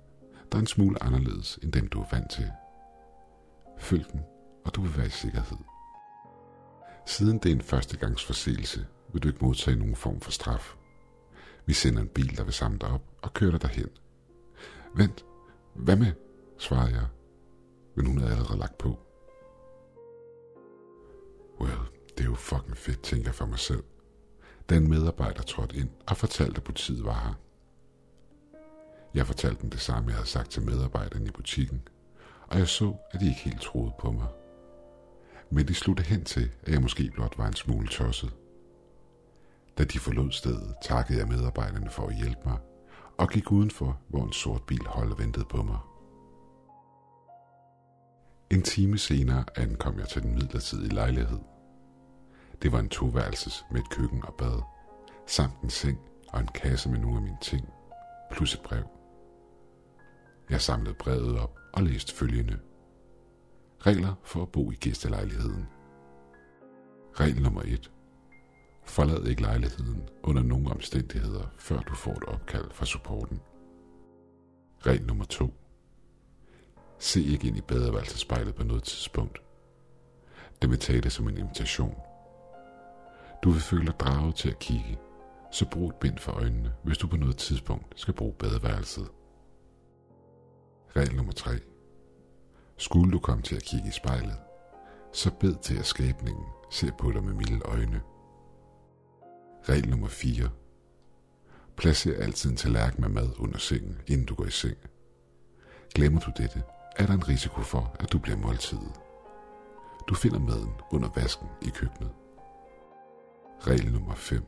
der 0.53 0.59
er 0.59 0.61
en 0.61 0.67
smule 0.67 1.03
anderledes 1.03 1.59
end 1.63 1.73
dem, 1.73 1.89
du 1.89 2.01
er 2.01 2.07
vant 2.13 2.31
til. 2.31 2.51
Følg 3.79 4.13
dem, 4.13 4.21
og 4.65 4.75
du 4.75 4.83
vil 4.83 4.97
være 4.97 5.07
i 5.07 5.11
sikkerhed. 5.11 5.57
Siden 7.07 7.39
det 7.39 7.51
er 7.51 7.55
en 7.55 7.61
førstegangsforseelse, 7.61 8.87
vil 9.13 9.23
du 9.23 9.29
ikke 9.29 9.45
modtage 9.45 9.77
nogen 9.77 9.97
form 9.97 10.21
for 10.21 10.31
straf. 10.31 10.77
Vi 11.67 11.73
sender 11.73 12.01
en 12.01 12.09
bil, 12.09 12.37
der 12.37 12.45
vil 12.45 12.53
samle 12.53 12.79
dig 12.79 12.89
op 12.89 13.03
og 13.23 13.35
køre 13.35 13.51
dig 13.51 13.63
derhen. 13.63 13.89
Vent, 14.95 15.25
hvad 15.75 15.97
med? 15.97 16.13
svarede 16.59 16.95
jeg, 16.95 17.07
men 17.95 18.07
hun 18.07 18.19
havde 18.19 18.33
allerede 18.33 18.59
lagt 18.59 18.79
på. 18.79 18.99
Well, 21.61 21.81
det 22.19 22.25
er 22.25 22.29
jo 22.29 22.35
fucking 22.35 22.77
fedt, 22.77 23.03
tænker 23.03 23.29
jeg 23.29 23.35
for 23.35 23.47
mig 23.47 23.59
selv. 23.59 23.85
Da 24.71 24.77
en 24.77 24.89
medarbejder 24.89 25.43
trådte 25.43 25.77
ind 25.77 25.91
og 26.07 26.17
fortalte, 26.17 26.57
at 26.57 26.65
politiet 26.65 27.05
var 27.05 27.15
her. 27.25 27.35
Jeg 29.15 29.27
fortalte 29.27 29.63
dem 29.63 29.71
det 29.71 29.81
samme, 29.81 30.09
jeg 30.09 30.17
havde 30.17 30.29
sagt 30.29 30.51
til 30.51 30.63
medarbejderne 30.63 31.27
i 31.27 31.31
butikken, 31.31 31.83
og 32.47 32.59
jeg 32.59 32.69
så, 32.69 32.95
at 33.11 33.21
de 33.21 33.29
ikke 33.29 33.41
helt 33.41 33.61
troede 33.61 33.93
på 33.99 34.11
mig. 34.11 34.27
Men 35.51 35.69
de 35.69 35.75
sluttede 35.75 36.09
hen 36.09 36.25
til, 36.25 36.51
at 36.63 36.73
jeg 36.73 36.83
måske 36.83 37.11
blot 37.15 37.39
var 37.39 37.47
en 37.47 37.55
smule 37.55 37.89
tosset. 37.89 38.35
Da 39.79 39.85
de 39.85 39.99
forlod 39.99 40.31
stedet, 40.31 40.75
takkede 40.83 41.19
jeg 41.19 41.29
medarbejderne 41.29 41.91
for 41.91 42.07
at 42.07 42.17
hjælpe 42.17 42.41
mig, 42.45 42.59
og 43.19 43.29
gik 43.29 43.53
udenfor, 43.53 43.99
hvor 44.09 44.25
en 44.25 44.33
sort 44.33 44.63
bil 44.63 44.87
holdt 44.87 45.13
og 45.13 45.19
ventede 45.19 45.45
på 45.45 45.63
mig. 45.63 45.79
En 48.51 48.63
time 48.63 48.99
senere 48.99 49.45
ankom 49.57 49.99
jeg 49.99 50.09
til 50.09 50.23
den 50.23 50.35
midlertidige 50.35 50.95
lejlighed. 50.95 51.41
Det 52.63 52.73
var 52.73 52.79
en 52.79 52.89
toværelses 52.89 53.65
med 53.71 53.81
et 53.81 53.91
køkken 53.91 54.25
og 54.25 54.35
bad, 54.35 54.63
samt 55.27 55.61
en 55.63 55.71
seng 55.71 55.99
og 56.29 56.41
en 56.41 56.49
kasse 56.55 56.89
med 56.89 56.99
nogle 56.99 57.17
af 57.17 57.23
mine 57.23 57.39
ting, 57.43 57.69
plus 58.31 58.55
et 58.55 58.61
brev. 58.61 59.02
Jeg 60.53 60.61
samlede 60.61 60.95
brevet 60.95 61.39
op 61.39 61.59
og 61.73 61.83
læste 61.83 62.15
følgende. 62.15 62.59
Regler 63.81 64.15
for 64.25 64.43
at 64.43 64.53
bo 64.53 64.71
i 64.71 64.75
gæstelejligheden. 64.75 65.67
Regel 67.21 67.43
nummer 67.43 67.63
1. 67.65 67.91
Forlad 68.85 69.27
ikke 69.27 69.43
lejligheden 69.43 70.09
under 70.23 70.43
nogen 70.43 70.67
omstændigheder, 70.67 71.47
før 71.59 71.81
du 71.81 71.95
får 71.95 72.13
et 72.13 72.25
opkald 72.25 72.71
fra 72.71 72.87
supporten. 72.87 73.41
Regel 74.87 75.07
nummer 75.07 75.25
2. 75.25 75.55
Se 76.99 77.23
ikke 77.23 77.49
ind 77.49 77.57
i 77.57 77.61
badeværelsespejlet 77.61 78.55
på 78.55 78.65
noget 78.65 78.83
tidspunkt. 78.83 79.43
Det 80.63 80.71
vil 80.71 80.79
tage 80.79 81.01
det 81.01 81.13
som 81.13 81.29
en 81.29 81.39
invitation. 81.39 81.97
Du 83.43 83.51
vil 83.51 83.61
føle 83.61 83.87
dig 83.87 84.01
draget 84.01 84.35
til 84.35 84.51
at 84.51 84.59
kigge, 84.59 84.99
så 85.53 85.67
brug 85.71 85.89
et 85.89 85.95
bind 85.95 86.19
for 86.19 86.33
øjnene, 86.33 86.73
hvis 86.85 86.99
du 86.99 87.07
på 87.07 87.17
noget 87.17 87.37
tidspunkt 87.37 88.01
skal 88.01 88.15
bruge 88.15 88.33
badeværelset. 88.33 89.09
Regel 90.97 91.17
nummer 91.17 91.33
3. 91.33 91.51
Skulle 92.77 93.13
du 93.13 93.19
komme 93.19 93.43
til 93.43 93.57
at 93.57 93.63
kigge 93.63 93.89
i 93.89 93.91
spejlet, 93.91 94.37
så 95.13 95.31
bed 95.41 95.55
til 95.63 95.79
at 95.79 95.87
skabningen 95.87 96.45
ser 96.71 96.93
på 96.99 97.13
dig 97.13 97.25
med 97.25 97.35
milde 97.35 97.61
øjne. 97.65 98.01
Regel 99.69 99.89
nummer 99.89 100.09
4. 100.09 100.51
Placer 101.77 102.23
altid 102.23 102.51
en 102.51 102.57
tallerken 102.57 103.01
med 103.01 103.09
mad 103.09 103.31
under 103.39 103.59
sengen, 103.59 104.01
inden 104.07 104.27
du 104.27 104.35
går 104.35 104.45
i 104.45 104.51
seng. 104.51 104.77
Glemmer 105.95 106.21
du 106.21 106.33
dette, 106.37 106.63
er 106.97 107.07
der 107.07 107.15
en 107.15 107.29
risiko 107.29 107.61
for, 107.61 107.97
at 108.01 108.13
du 108.13 108.19
bliver 108.19 108.39
måltidet. 108.39 109.01
Du 110.09 110.15
finder 110.15 110.39
maden 110.39 110.73
under 110.91 111.09
vasken 111.17 111.49
i 111.63 111.69
køkkenet. 111.75 112.11
Regel 113.67 113.93
nummer 113.93 114.15
5. 114.15 114.45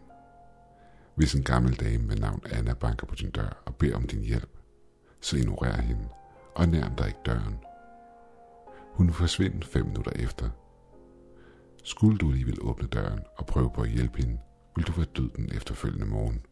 Hvis 1.14 1.34
en 1.34 1.44
gammel 1.44 1.74
dame 1.74 2.06
med 2.06 2.16
navn 2.16 2.42
Anna 2.52 2.74
banker 2.74 3.06
på 3.06 3.14
din 3.14 3.30
dør 3.30 3.62
og 3.66 3.74
beder 3.76 3.96
om 3.96 4.06
din 4.06 4.22
hjælp, 4.22 4.58
så 5.20 5.36
ignorer 5.36 5.80
hende 5.80 6.08
og 6.56 6.68
nærm 6.68 6.96
dig 6.96 7.06
ikke 7.06 7.20
døren. 7.26 7.58
Hun 8.92 9.06
vil 9.06 9.62
fem 9.62 9.86
minutter 9.86 10.12
efter. 10.14 10.50
Skulle 11.84 12.18
du 12.18 12.28
alligevel 12.28 12.58
åbne 12.60 12.88
døren 12.88 13.20
og 13.36 13.46
prøve 13.46 13.70
på 13.74 13.82
at 13.82 13.90
hjælpe 13.90 14.22
hende, 14.22 14.40
vil 14.76 14.86
du 14.86 14.92
være 14.92 15.06
død 15.16 15.30
den 15.30 15.52
efterfølgende 15.52 16.06
morgen. 16.06 16.46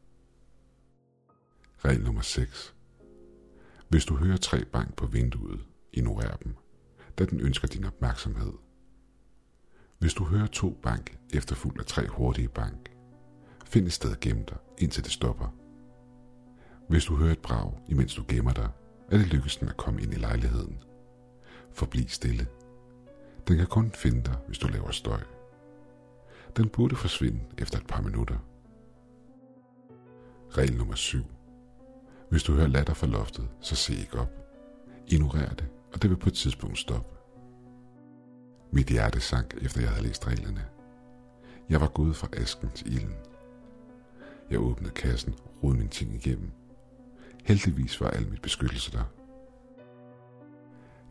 Regel 1.84 2.04
nummer 2.04 2.22
6. 2.22 2.74
Hvis 3.88 4.04
du 4.04 4.16
hører 4.16 4.36
tre 4.36 4.64
bank 4.64 4.96
på 4.96 5.06
vinduet, 5.06 5.60
ignorer 5.92 6.36
dem, 6.36 6.56
da 7.18 7.24
den 7.24 7.40
ønsker 7.40 7.68
din 7.68 7.84
opmærksomhed. 7.84 8.52
Hvis 9.98 10.14
du 10.14 10.24
hører 10.24 10.46
to 10.46 10.78
bank 10.82 11.18
efterfulgt 11.32 11.80
af 11.80 11.86
tre 11.86 12.08
hurtige 12.08 12.48
bank, 12.48 12.90
find 13.66 13.86
et 13.86 13.92
sted 13.92 14.20
gemme 14.20 14.44
dig, 14.48 14.56
indtil 14.78 15.04
det 15.04 15.12
stopper. 15.12 15.54
Hvis 16.88 17.04
du 17.04 17.16
hører 17.16 17.32
et 17.32 17.42
brag, 17.42 17.72
imens 17.88 18.14
du 18.14 18.24
gemmer 18.28 18.52
dig, 18.52 18.68
er 19.12 19.18
det 19.18 19.26
lykkes 19.26 19.56
den 19.56 19.68
at 19.68 19.76
komme 19.76 20.02
ind 20.02 20.12
i 20.12 20.16
lejligheden. 20.16 20.82
Forbliv 21.72 22.08
stille. 22.08 22.46
Den 23.48 23.56
kan 23.56 23.66
kun 23.66 23.90
finde 23.90 24.22
dig, 24.22 24.36
hvis 24.46 24.58
du 24.58 24.68
laver 24.68 24.90
støj. 24.90 25.20
Den 26.56 26.68
burde 26.68 26.96
forsvinde 26.96 27.40
efter 27.58 27.78
et 27.78 27.86
par 27.86 28.02
minutter. 28.02 28.36
Regel 30.50 30.76
nummer 30.76 30.94
7. 30.94 31.18
Hvis 32.30 32.42
du 32.42 32.52
hører 32.52 32.66
latter 32.66 32.94
fra 32.94 33.06
loftet, 33.06 33.48
så 33.60 33.76
se 33.76 33.94
ikke 33.94 34.18
op. 34.18 34.30
Ignorer 35.06 35.54
det, 35.54 35.68
og 35.92 36.02
det 36.02 36.10
vil 36.10 36.16
på 36.16 36.28
et 36.28 36.34
tidspunkt 36.34 36.78
stoppe. 36.78 37.16
Mit 38.72 38.86
hjerte 38.86 39.20
sank, 39.20 39.54
efter 39.62 39.80
jeg 39.80 39.90
havde 39.90 40.06
læst 40.06 40.26
reglerne. 40.26 40.64
Jeg 41.68 41.80
var 41.80 41.88
gået 41.88 42.16
fra 42.16 42.28
asken 42.32 42.70
til 42.70 42.94
ilden. 42.94 43.16
Jeg 44.50 44.60
åbnede 44.60 44.94
kassen 44.94 45.34
og 45.44 45.62
rodede 45.62 45.78
mine 45.78 45.90
ting 45.90 46.14
igennem. 46.14 46.52
Heldigvis 47.44 48.00
var 48.00 48.10
al 48.10 48.28
mit 48.30 48.42
beskyttelse 48.42 48.92
der. 48.92 49.04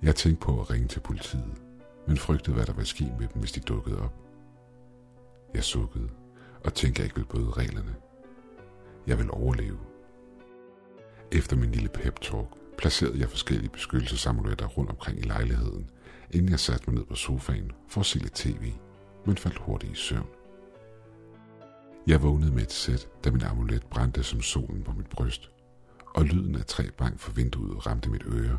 Jeg 0.02 0.16
tænkte 0.16 0.46
på 0.46 0.62
at 0.62 0.72
ringe 0.72 0.88
til 0.88 1.00
politiet, 1.00 1.62
men 2.08 2.18
frygtede, 2.18 2.56
hvad 2.56 2.66
der 2.66 2.74
ville 2.74 2.88
ske 2.88 3.14
med 3.20 3.28
dem, 3.28 3.40
hvis 3.40 3.52
de 3.52 3.60
dukkede 3.60 4.02
op. 4.02 4.14
Jeg 5.54 5.64
sukkede 5.64 6.10
og 6.66 6.74
tænkte, 6.74 7.00
at 7.00 7.00
jeg 7.00 7.06
ikke 7.06 7.16
ville 7.16 7.30
bryde 7.30 7.52
reglerne. 7.52 7.96
Jeg 9.08 9.18
vil 9.18 9.32
overleve. 9.32 9.78
Efter 11.32 11.56
min 11.56 11.72
lille 11.72 11.90
pep-talk 11.90 12.48
placerede 12.78 13.20
jeg 13.20 13.30
forskellige 13.30 13.70
beskyttelsesamuletter 13.70 14.68
rundt 14.68 14.90
omkring 14.90 15.20
i 15.20 15.22
lejligheden, 15.22 15.90
inden 16.32 16.50
jeg 16.50 16.60
satte 16.60 16.90
mig 16.90 17.00
ned 17.00 17.06
på 17.06 17.16
sofaen 17.16 17.72
for 17.88 18.00
at 18.00 18.06
se 18.06 18.20
lidt 18.20 18.34
tv, 18.34 18.74
men 19.26 19.38
faldt 19.38 19.58
hurtigt 19.58 19.92
i 19.92 19.96
søvn. 19.96 20.28
Jeg 22.08 22.24
vågnede 22.24 22.52
med 22.52 22.62
et 22.62 22.72
sæt, 22.72 23.08
da 23.24 23.32
min 23.32 23.42
amulet 23.42 23.86
brændte 23.90 24.24
som 24.24 24.42
solen 24.42 24.84
på 24.84 24.92
mit 24.92 25.10
bryst, 25.10 25.52
og 26.16 26.26
lyden 26.26 26.56
af 26.56 26.66
tre 26.66 26.92
bank 26.92 27.20
for 27.20 27.32
vinduet 27.32 27.88
ramte 27.88 28.10
mit 28.10 28.24
øre. 28.26 28.58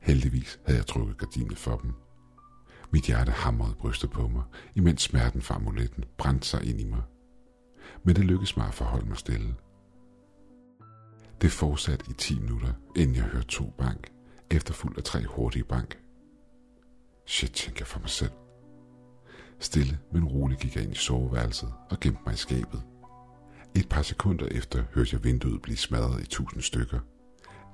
Heldigvis 0.00 0.60
havde 0.66 0.78
jeg 0.78 0.86
trukket 0.86 1.18
gardinet 1.18 1.58
for 1.58 1.76
dem. 1.76 1.92
Mit 2.90 3.06
hjerte 3.06 3.32
hamrede 3.32 3.74
brystet 3.74 4.10
på 4.10 4.28
mig, 4.28 4.42
imens 4.74 5.02
smerten 5.02 5.42
fra 5.42 5.54
amuletten 5.54 6.04
brændte 6.18 6.48
sig 6.48 6.64
ind 6.64 6.80
i 6.80 6.84
mig. 6.84 7.02
Men 8.04 8.16
det 8.16 8.24
lykkedes 8.24 8.56
mig 8.56 8.66
at 8.66 8.74
forholde 8.74 9.08
mig 9.08 9.16
stille. 9.16 9.54
Det 11.40 11.52
fortsatte 11.52 12.04
i 12.10 12.12
10 12.12 12.40
minutter, 12.40 12.72
inden 12.96 13.16
jeg 13.16 13.24
hørte 13.24 13.46
to 13.46 13.74
bank, 13.78 14.12
efterfulgt 14.50 14.98
af 14.98 15.04
tre 15.04 15.24
hurtige 15.24 15.64
bank. 15.64 15.98
Shit, 17.26 17.52
tænker 17.52 17.80
jeg 17.80 17.86
for 17.86 18.00
mig 18.00 18.10
selv. 18.10 18.32
Stille, 19.58 19.98
men 20.12 20.24
roligt 20.24 20.60
gik 20.60 20.76
jeg 20.76 20.84
ind 20.84 20.92
i 20.92 20.96
soveværelset 20.96 21.74
og 21.90 22.00
gemte 22.00 22.20
mig 22.26 22.34
i 22.34 22.36
skabet. 22.36 22.82
Et 23.76 23.88
par 23.88 24.02
sekunder 24.02 24.46
efter 24.46 24.84
hørte 24.94 25.10
jeg 25.12 25.24
vinduet 25.24 25.62
blive 25.62 25.76
smadret 25.76 26.22
i 26.22 26.26
tusind 26.26 26.62
stykker, 26.62 27.00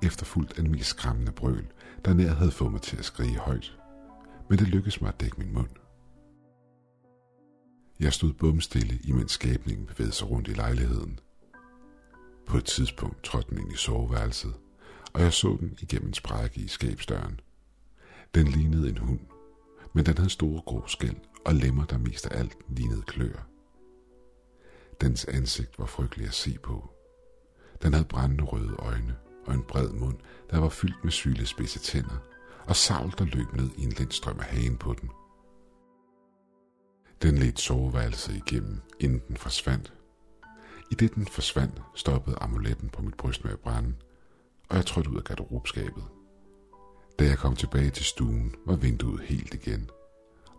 efterfulgt 0.02 0.58
af 0.58 0.62
den 0.64 0.72
mest 0.72 0.88
skræmmende 0.88 1.32
brøl, 1.32 1.66
der 2.04 2.14
nær 2.14 2.34
havde 2.34 2.50
fået 2.50 2.72
mig 2.72 2.82
til 2.82 2.96
at 2.96 3.04
skrige 3.04 3.38
højt. 3.38 3.78
Men 4.50 4.58
det 4.58 4.68
lykkedes 4.68 5.00
mig 5.00 5.08
at 5.08 5.20
dække 5.20 5.38
min 5.38 5.52
mund. 5.52 5.68
Jeg 8.00 8.12
stod 8.12 8.32
bumstille, 8.32 8.98
imens 9.04 9.32
skabningen 9.32 9.86
bevægede 9.86 10.14
sig 10.14 10.30
rundt 10.30 10.48
i 10.48 10.52
lejligheden. 10.52 11.20
På 12.46 12.56
et 12.56 12.64
tidspunkt 12.64 13.24
trådte 13.24 13.50
den 13.50 13.58
ind 13.58 13.72
i 13.72 13.76
soveværelset, 13.76 14.54
og 15.12 15.22
jeg 15.22 15.32
så 15.32 15.56
den 15.60 15.78
igennem 15.80 16.08
en 16.08 16.14
sprække 16.14 16.60
i 16.60 16.68
skabsdøren. 16.68 17.40
Den 18.34 18.46
lignede 18.46 18.90
en 18.90 18.98
hund, 18.98 19.20
men 19.92 20.06
den 20.06 20.16
havde 20.16 20.30
store 20.30 20.62
grå 20.66 20.86
skæld 20.86 21.16
og 21.44 21.54
lemmer, 21.54 21.84
der 21.84 21.98
mest 21.98 22.26
af 22.26 22.38
alt 22.38 22.56
lignede 22.68 23.02
klør. 23.02 23.48
Dens 25.00 25.24
ansigt 25.24 25.78
var 25.78 25.86
frygtelig 25.86 26.26
at 26.26 26.34
se 26.34 26.58
på. 26.62 26.90
Den 27.82 27.92
havde 27.92 28.08
brændende 28.08 28.44
røde 28.44 28.76
øjne 28.78 29.16
og 29.46 29.54
en 29.54 29.62
bred 29.62 29.88
mund, 29.88 30.16
der 30.50 30.58
var 30.58 30.68
fyldt 30.68 31.04
med 31.04 31.12
sylespidse 31.12 31.78
tænder, 31.78 32.18
og 32.66 32.76
savl, 32.76 33.14
der 33.18 33.24
løb 33.24 33.52
ned 33.52 33.70
i 33.78 33.84
en 33.84 33.90
lindstrøm 33.90 34.38
af 34.38 34.44
hagen 34.44 34.76
på 34.76 34.94
den. 35.00 35.10
Den 37.22 37.38
ledte 37.38 37.62
soveværelset 37.62 38.42
igennem, 38.46 38.80
inden 39.00 39.22
den 39.28 39.36
forsvandt. 39.36 39.92
I 40.90 40.94
det 40.94 41.14
den 41.14 41.26
forsvandt, 41.26 41.82
stoppede 41.94 42.36
amuletten 42.40 42.88
på 42.88 43.02
mit 43.02 43.14
bryst 43.14 43.44
med 43.44 43.52
at 43.52 43.60
brænde, 43.60 43.94
og 44.68 44.76
jeg 44.76 44.86
trådte 44.86 45.10
ud 45.10 45.16
af 45.16 45.24
garderobskabet. 45.24 46.04
Da 47.18 47.24
jeg 47.24 47.38
kom 47.38 47.56
tilbage 47.56 47.90
til 47.90 48.04
stuen, 48.04 48.54
var 48.66 48.76
vinduet 48.76 49.20
helt 49.20 49.54
igen, 49.54 49.90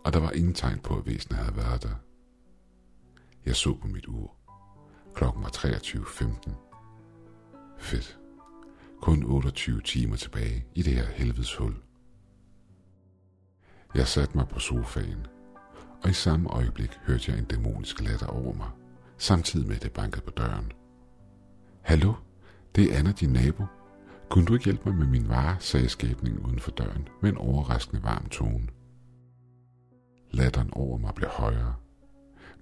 og 0.04 0.12
der 0.12 0.18
var 0.18 0.30
ingen 0.30 0.54
tegn 0.54 0.78
på, 0.78 0.96
at 0.98 1.06
væsenet 1.06 1.38
havde 1.38 1.56
været 1.56 1.82
der. 1.82 1.94
Jeg 3.46 3.56
så 3.56 3.74
på 3.74 3.86
mit 3.86 4.06
ur. 4.06 4.36
Klokken 5.14 5.42
var 5.42 5.48
23.15. 5.48 6.50
Fedt. 7.78 8.18
Kun 9.02 9.24
28 9.24 9.80
timer 9.80 10.16
tilbage 10.16 10.66
i 10.74 10.82
det 10.82 10.94
her 10.94 11.06
helvedes 11.06 11.56
hul. 11.56 11.74
Jeg 13.94 14.06
satte 14.06 14.36
mig 14.36 14.48
på 14.48 14.58
sofaen, 14.58 15.26
og 16.02 16.10
i 16.10 16.12
samme 16.12 16.50
øjeblik 16.50 16.98
hørte 17.06 17.30
jeg 17.30 17.38
en 17.38 17.44
dæmonisk 17.44 18.00
latter 18.00 18.26
over 18.26 18.54
mig, 18.54 18.70
samtidig 19.18 19.66
med 19.66 19.76
at 19.76 19.82
det 19.82 19.92
bankede 19.92 20.24
på 20.24 20.30
døren. 20.30 20.72
Hallo, 21.82 22.12
det 22.76 22.92
er 22.92 22.98
Anna, 22.98 23.12
din 23.12 23.32
nabo. 23.32 23.64
Kunne 24.30 24.46
du 24.46 24.52
ikke 24.52 24.64
hjælpe 24.64 24.88
mig 24.90 24.98
med 24.98 25.06
min 25.06 25.28
vare, 25.28 25.56
sagde 25.60 25.88
skæbningen 25.88 26.46
uden 26.46 26.58
for 26.60 26.70
døren 26.70 27.08
med 27.22 27.30
en 27.30 27.36
overraskende 27.36 28.02
varm 28.02 28.28
tone. 28.28 28.68
Latteren 30.30 30.70
over 30.72 30.98
mig 30.98 31.14
blev 31.14 31.28
højere. 31.28 31.74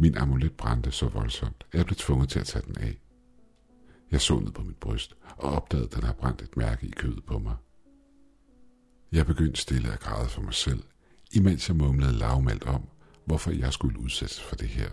Min 0.00 0.16
amulet 0.16 0.56
brændte 0.56 0.90
så 0.90 1.08
voldsomt, 1.08 1.66
at 1.72 1.78
jeg 1.78 1.86
blev 1.86 1.96
tvunget 1.96 2.28
til 2.28 2.40
at 2.40 2.46
tage 2.46 2.64
den 2.66 2.78
af. 2.78 3.00
Jeg 4.10 4.20
så 4.20 4.38
ned 4.38 4.52
på 4.52 4.62
mit 4.62 4.76
bryst 4.76 5.14
og 5.36 5.52
opdagede, 5.52 5.86
at 5.86 5.94
den 5.94 6.02
havde 6.02 6.16
brændt 6.16 6.42
et 6.42 6.56
mærke 6.56 6.86
i 6.86 6.90
kødet 6.90 7.24
på 7.24 7.38
mig. 7.38 7.56
Jeg 9.12 9.26
begyndte 9.26 9.60
stille 9.60 9.92
at 9.92 10.00
græde 10.00 10.28
for 10.28 10.42
mig 10.42 10.54
selv, 10.54 10.82
imens 11.32 11.68
jeg 11.68 11.76
mumlede 11.76 12.12
lavmældt 12.12 12.64
om, 12.64 12.88
hvorfor 13.24 13.50
jeg 13.50 13.72
skulle 13.72 14.00
udsættes 14.00 14.40
for 14.40 14.56
det 14.56 14.68
her. 14.68 14.90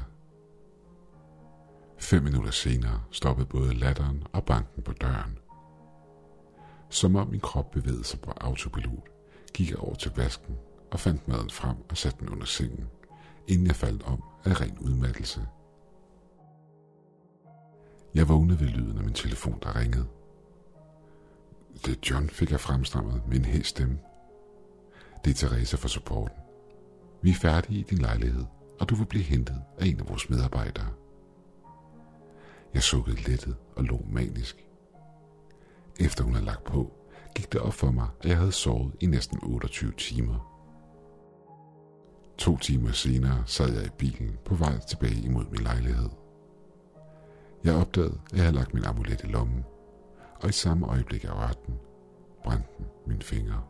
Fem 2.00 2.24
minutter 2.24 2.52
senere 2.52 3.04
stoppede 3.12 3.48
både 3.48 3.74
latteren 3.74 4.24
og 4.34 4.46
banken 4.46 4.84
på 4.84 4.94
døren. 4.94 5.38
Som 6.90 7.16
om 7.16 7.28
min 7.28 7.40
krop 7.40 7.72
bevægede 7.72 8.04
sig 8.04 8.20
på 8.20 8.32
autopilot, 8.32 9.10
gik 9.54 9.70
jeg 9.70 9.78
over 9.78 9.96
til 9.96 10.12
vasken 10.16 10.56
og 10.92 11.00
fandt 11.00 11.28
maden 11.28 11.50
frem 11.50 11.78
og 11.90 11.98
satte 11.98 12.20
den 12.20 12.30
under 12.30 12.46
sengen, 12.46 12.88
inden 13.48 13.68
jeg 13.68 13.76
faldt 13.76 14.04
om 14.04 14.24
af 14.46 14.62
ren 14.62 14.78
udmattelse. 14.80 15.48
Jeg 18.16 18.30
vågnede 18.30 18.60
ved 18.60 18.68
lyden 18.68 18.98
af 18.98 19.04
min 19.04 19.14
telefon, 19.14 19.60
der 19.64 19.80
ringede. 19.80 20.08
Det 21.86 21.92
er 21.92 22.00
John, 22.10 22.30
fik 22.30 22.52
jeg 22.52 22.60
fremstammet 22.60 23.22
med 23.28 23.38
en 23.38 23.46
hæs 23.46 23.68
stemme. 23.68 24.00
Det 25.26 25.32
er 25.32 25.48
Teresa 25.48 25.78
for 25.78 25.88
supporten. 25.88 26.38
Vi 27.22 27.30
er 27.30 27.36
færdige 27.36 27.80
i 27.80 27.84
din 27.84 27.98
lejlighed, 27.98 28.46
og 28.80 28.90
du 28.90 28.96
vil 28.96 29.06
blive 29.06 29.24
hentet 29.24 29.62
af 29.78 29.86
en 29.86 30.00
af 30.00 30.10
vores 30.10 30.30
medarbejdere. 30.30 30.88
Jeg 32.74 32.84
sukkede 32.84 33.22
lettet 33.22 33.56
og 33.76 33.84
lå 33.84 34.06
manisk. 34.10 34.66
Efter 36.00 36.24
hun 36.24 36.34
havde 36.34 36.46
lagt 36.46 36.64
på, 36.64 36.94
gik 37.36 37.54
det 37.54 37.62
op 37.62 37.74
for 37.74 37.92
mig, 37.92 38.08
at 38.20 38.30
jeg 38.30 38.38
havde 38.38 38.52
sovet 38.52 38.96
i 39.02 39.06
næsten 39.06 39.40
28 39.44 39.92
timer. 39.92 40.55
To 42.38 42.58
timer 42.58 42.92
senere 42.92 43.44
sad 43.46 43.74
jeg 43.74 43.86
i 43.86 43.90
bilen 43.98 44.38
på 44.46 44.56
vej 44.56 44.80
tilbage 44.80 45.22
imod 45.22 45.46
min 45.52 45.62
lejlighed. 45.62 46.10
Jeg 47.64 47.76
opdagede, 47.76 48.20
at 48.26 48.34
jeg 48.34 48.42
havde 48.42 48.56
lagt 48.56 48.74
min 48.74 48.84
amulet 48.84 49.24
i 49.24 49.28
lommen, 49.28 49.66
og 50.42 50.50
i 50.50 50.52
samme 50.52 50.88
øjeblik 50.88 51.24
jeg 51.24 51.34
rørte 51.34 51.60
den, 51.68 51.76
brændte 52.44 52.68
den 52.78 52.86
mine 53.08 53.22
fingre. 53.22 53.62